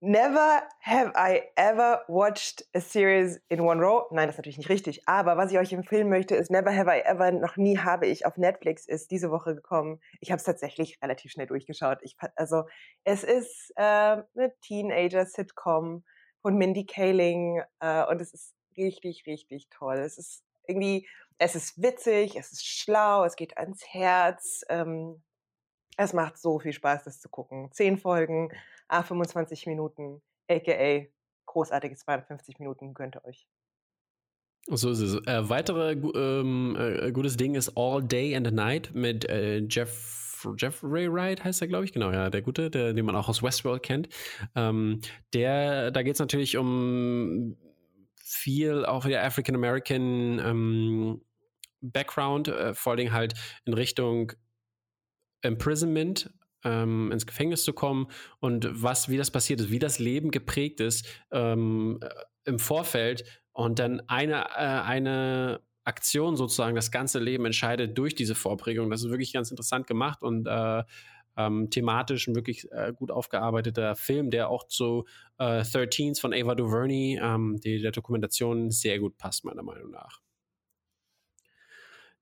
Never 0.03 0.63
have 0.79 1.13
I 1.15 1.43
ever 1.57 2.03
watched 2.07 2.63
a 2.73 2.81
series 2.81 3.39
in 3.49 3.59
one 3.59 3.79
row. 3.79 4.07
Nein, 4.09 4.25
das 4.25 4.33
ist 4.33 4.39
natürlich 4.39 4.57
nicht 4.57 4.69
richtig. 4.69 5.07
Aber 5.07 5.37
was 5.37 5.51
ich 5.51 5.59
euch 5.59 5.73
empfehlen 5.73 6.09
möchte, 6.09 6.35
ist 6.35 6.49
Never 6.49 6.75
have 6.75 6.89
I 6.89 7.01
ever, 7.01 7.31
noch 7.31 7.55
nie 7.55 7.77
habe 7.77 8.07
ich 8.07 8.25
auf 8.25 8.35
Netflix, 8.35 8.87
ist 8.87 9.11
diese 9.11 9.29
Woche 9.29 9.53
gekommen. 9.53 9.99
Ich 10.19 10.31
habe 10.31 10.37
es 10.37 10.43
tatsächlich 10.43 10.97
relativ 11.03 11.31
schnell 11.31 11.45
durchgeschaut. 11.45 11.99
Ich, 12.01 12.15
also, 12.35 12.63
es 13.03 13.23
ist 13.23 13.73
äh, 13.75 13.81
eine 13.83 14.51
Teenager-Sitcom 14.61 16.03
von 16.41 16.57
Mindy 16.57 16.87
Kaling 16.87 17.61
äh, 17.79 18.03
und 18.05 18.21
es 18.21 18.33
ist 18.33 18.55
richtig, 18.77 19.27
richtig 19.27 19.69
toll. 19.69 19.97
Es 19.97 20.17
ist 20.17 20.43
irgendwie, 20.67 21.07
es 21.37 21.55
ist 21.55 21.81
witzig, 21.81 22.35
es 22.35 22.51
ist 22.51 22.65
schlau, 22.65 23.25
es 23.25 23.35
geht 23.35 23.57
ans 23.57 23.83
Herz. 23.85 24.63
Ähm, 24.69 25.21
es 25.97 26.13
macht 26.13 26.37
so 26.37 26.59
viel 26.59 26.73
Spaß, 26.73 27.03
das 27.03 27.19
zu 27.19 27.29
gucken. 27.29 27.71
Zehn 27.71 27.97
Folgen, 27.97 28.49
a 28.87 29.03
25 29.03 29.67
Minuten, 29.67 30.21
aka 30.49 31.05
großartige 31.45 31.95
52 31.95 32.59
Minuten 32.59 32.93
gönnt 32.93 33.15
ihr 33.15 33.25
euch. 33.25 33.47
So 34.67 34.91
ist 34.91 34.99
es. 34.99 35.15
Äh, 35.27 35.49
weitere 35.49 35.93
ähm, 35.93 36.77
äh, 36.77 37.11
gutes 37.11 37.35
Ding 37.35 37.55
ist 37.55 37.75
All 37.75 38.03
Day 38.03 38.35
and 38.35 38.51
Night 38.51 38.91
mit 38.93 39.27
äh, 39.29 39.59
Jeff 39.67 40.19
Jeffrey 40.57 41.11
Wright 41.11 41.43
heißt 41.43 41.61
er, 41.61 41.67
glaube 41.67 41.85
ich, 41.85 41.93
genau, 41.93 42.11
ja, 42.11 42.31
der 42.31 42.41
Gute, 42.41 42.71
der, 42.71 42.93
den 42.93 43.05
man 43.05 43.15
auch 43.15 43.29
aus 43.29 43.43
Westworld 43.43 43.83
kennt. 43.83 44.09
Ähm, 44.55 45.01
der, 45.33 45.91
da 45.91 46.01
geht 46.01 46.13
es 46.15 46.19
natürlich 46.19 46.57
um 46.57 47.57
viel 48.33 48.85
auch 48.85 49.05
der 49.05 49.23
African 49.23 49.55
American 49.55 50.39
ähm, 50.39 51.21
Background, 51.81 52.47
äh, 52.47 52.73
vor 52.73 52.93
allem 52.93 53.11
halt 53.11 53.33
in 53.65 53.73
Richtung 53.73 54.33
Imprisonment, 55.41 56.31
ähm, 56.63 57.11
ins 57.11 57.25
Gefängnis 57.25 57.63
zu 57.63 57.73
kommen 57.73 58.07
und 58.39 58.67
was, 58.71 59.09
wie 59.09 59.17
das 59.17 59.31
passiert 59.31 59.61
ist, 59.61 59.71
wie 59.71 59.79
das 59.79 59.99
Leben 59.99 60.31
geprägt 60.31 60.79
ist 60.79 61.07
ähm, 61.31 61.99
äh, 62.01 62.09
im 62.45 62.59
Vorfeld 62.59 63.23
und 63.51 63.79
dann 63.79 64.01
eine, 64.07 64.45
äh, 64.55 64.81
eine 64.81 65.61
Aktion 65.83 66.35
sozusagen 66.35 66.75
das 66.75 66.91
ganze 66.91 67.19
Leben 67.19 67.45
entscheidet 67.45 67.97
durch 67.97 68.13
diese 68.13 68.35
Vorprägung. 68.35 68.91
Das 68.91 69.03
ist 69.03 69.09
wirklich 69.09 69.33
ganz 69.33 69.49
interessant 69.49 69.87
gemacht 69.87 70.21
und 70.21 70.47
äh, 70.47 70.83
ähm, 71.37 71.69
thematisch 71.69 72.27
ein 72.27 72.35
wirklich 72.35 72.71
äh, 72.71 72.93
gut 72.93 73.11
aufgearbeiteter 73.11 73.95
Film, 73.95 74.31
der 74.31 74.49
auch 74.49 74.67
zu 74.67 75.05
äh, 75.37 75.61
13s 75.61 76.19
von 76.19 76.33
Ava 76.33 76.55
DuVernay, 76.55 77.19
ähm, 77.21 77.59
die 77.63 77.81
der 77.81 77.91
Dokumentation, 77.91 78.71
sehr 78.71 78.99
gut 78.99 79.17
passt, 79.17 79.45
meiner 79.45 79.63
Meinung 79.63 79.91
nach. 79.91 80.21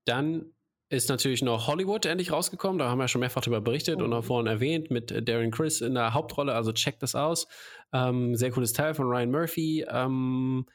Dann 0.06 0.54
ist 0.90 1.10
natürlich 1.10 1.44
noch 1.44 1.68
Hollywood 1.68 2.06
endlich 2.06 2.32
rausgekommen. 2.32 2.80
Da 2.80 2.90
haben 2.90 2.98
wir 2.98 3.08
schon 3.08 3.22
mehrfach 3.22 3.42
darüber 3.42 3.62
berichtet 3.62 4.02
oh. 4.02 4.06
und 4.06 4.14
auch 4.14 4.24
vorhin 4.24 4.48
erwähnt 4.48 4.90
mit 4.90 5.28
Darren 5.28 5.52
Chris 5.52 5.82
in 5.82 5.94
der 5.94 6.14
Hauptrolle. 6.14 6.54
Also 6.54 6.72
checkt 6.72 7.04
das 7.04 7.14
aus. 7.14 7.48
Ähm, 7.94 8.36
sehr 8.36 8.52
cooles 8.52 8.74
Teil 8.74 8.96
von 8.96 9.06
Ryan 9.06 9.30
Murphy. 9.30 9.86
Ähm, 9.88 10.66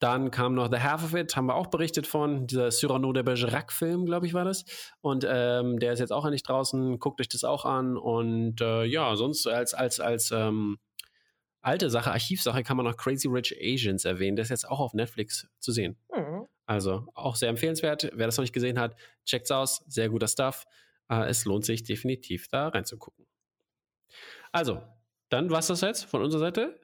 dann 0.00 0.30
kam 0.30 0.54
noch 0.54 0.70
The 0.70 0.78
Half 0.78 1.04
of 1.04 1.14
It, 1.14 1.36
haben 1.36 1.46
wir 1.46 1.54
auch 1.54 1.66
berichtet 1.66 2.06
von, 2.06 2.46
dieser 2.46 2.70
Cyrano 2.70 3.12
de 3.12 3.22
Bergerac-Film, 3.22 4.06
glaube 4.06 4.26
ich, 4.26 4.32
war 4.32 4.46
das. 4.46 4.64
Und 5.02 5.26
ähm, 5.28 5.78
der 5.78 5.92
ist 5.92 6.00
jetzt 6.00 6.12
auch 6.12 6.24
endlich 6.24 6.42
draußen. 6.42 6.98
Guckt 6.98 7.20
euch 7.20 7.28
das 7.28 7.44
auch 7.44 7.66
an. 7.66 7.98
Und 7.98 8.62
äh, 8.62 8.84
ja, 8.84 9.14
sonst 9.14 9.46
als, 9.46 9.74
als, 9.74 10.00
als 10.00 10.30
ähm, 10.30 10.78
alte 11.60 11.90
Sache, 11.90 12.12
Archivsache, 12.12 12.62
kann 12.62 12.78
man 12.78 12.86
noch 12.86 12.96
Crazy 12.96 13.28
Rich 13.28 13.54
Asians 13.60 14.06
erwähnen. 14.06 14.36
Der 14.36 14.44
ist 14.44 14.48
jetzt 14.48 14.66
auch 14.66 14.80
auf 14.80 14.94
Netflix 14.94 15.46
zu 15.58 15.70
sehen. 15.70 15.98
Mhm. 16.14 16.46
Also 16.64 17.06
auch 17.14 17.36
sehr 17.36 17.50
empfehlenswert. 17.50 18.10
Wer 18.14 18.26
das 18.26 18.38
noch 18.38 18.42
nicht 18.42 18.54
gesehen 18.54 18.78
hat, 18.80 18.96
checkt's 19.26 19.50
aus. 19.50 19.84
Sehr 19.86 20.08
guter 20.08 20.28
Stuff. 20.28 20.64
Äh, 21.10 21.28
es 21.28 21.44
lohnt 21.44 21.66
sich 21.66 21.82
definitiv, 21.82 22.48
da 22.48 22.68
reinzugucken. 22.68 23.26
Also, 24.50 24.80
dann 25.28 25.50
war's 25.50 25.66
das 25.66 25.82
jetzt 25.82 26.04
von 26.04 26.22
unserer 26.22 26.40
Seite. 26.40 26.79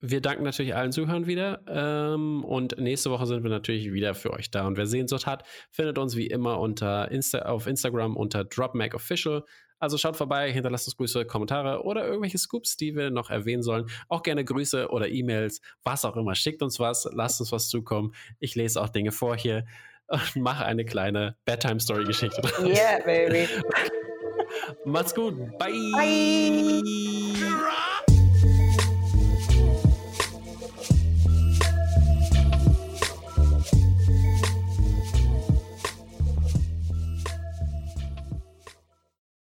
Wir 0.00 0.20
danken 0.20 0.44
natürlich 0.44 0.74
allen 0.74 0.92
Zuhörern 0.92 1.26
wieder. 1.26 1.62
Ähm, 1.68 2.44
und 2.44 2.78
nächste 2.78 3.10
Woche 3.10 3.26
sind 3.26 3.42
wir 3.42 3.50
natürlich 3.50 3.92
wieder 3.92 4.14
für 4.14 4.32
euch 4.32 4.50
da. 4.50 4.66
Und 4.66 4.76
wer 4.76 4.86
Sehnsucht 4.86 5.26
hat, 5.26 5.44
findet 5.70 5.98
uns 5.98 6.16
wie 6.16 6.26
immer 6.26 6.60
unter 6.60 7.10
Insta 7.10 7.40
auf 7.40 7.66
Instagram 7.66 8.16
unter 8.16 8.44
DropMacOfficial. 8.44 9.44
Also 9.78 9.98
schaut 9.98 10.16
vorbei, 10.16 10.50
hinterlasst 10.52 10.86
uns 10.86 10.96
Grüße, 10.96 11.26
Kommentare 11.26 11.84
oder 11.84 12.06
irgendwelche 12.06 12.38
Scoops, 12.38 12.76
die 12.76 12.96
wir 12.96 13.10
noch 13.10 13.30
erwähnen 13.30 13.62
sollen. 13.62 13.86
Auch 14.08 14.22
gerne 14.22 14.44
Grüße 14.44 14.88
oder 14.88 15.08
E-Mails, 15.08 15.60
was 15.82 16.04
auch 16.04 16.16
immer. 16.16 16.34
Schickt 16.34 16.62
uns 16.62 16.80
was, 16.80 17.08
lasst 17.12 17.40
uns 17.40 17.52
was 17.52 17.68
zukommen. 17.68 18.14
Ich 18.38 18.54
lese 18.54 18.80
auch 18.80 18.88
Dinge 18.88 19.12
vor 19.12 19.36
hier 19.36 19.66
und 20.08 20.36
mache 20.36 20.64
eine 20.64 20.84
kleine 20.84 21.36
Bedtime-Story-Geschichte. 21.44 22.42
Yeah, 22.60 23.00
baby. 23.04 23.48
Macht's 24.84 25.14
gut. 25.14 25.34
Bye. 25.58 25.72
Bye. 25.92 26.82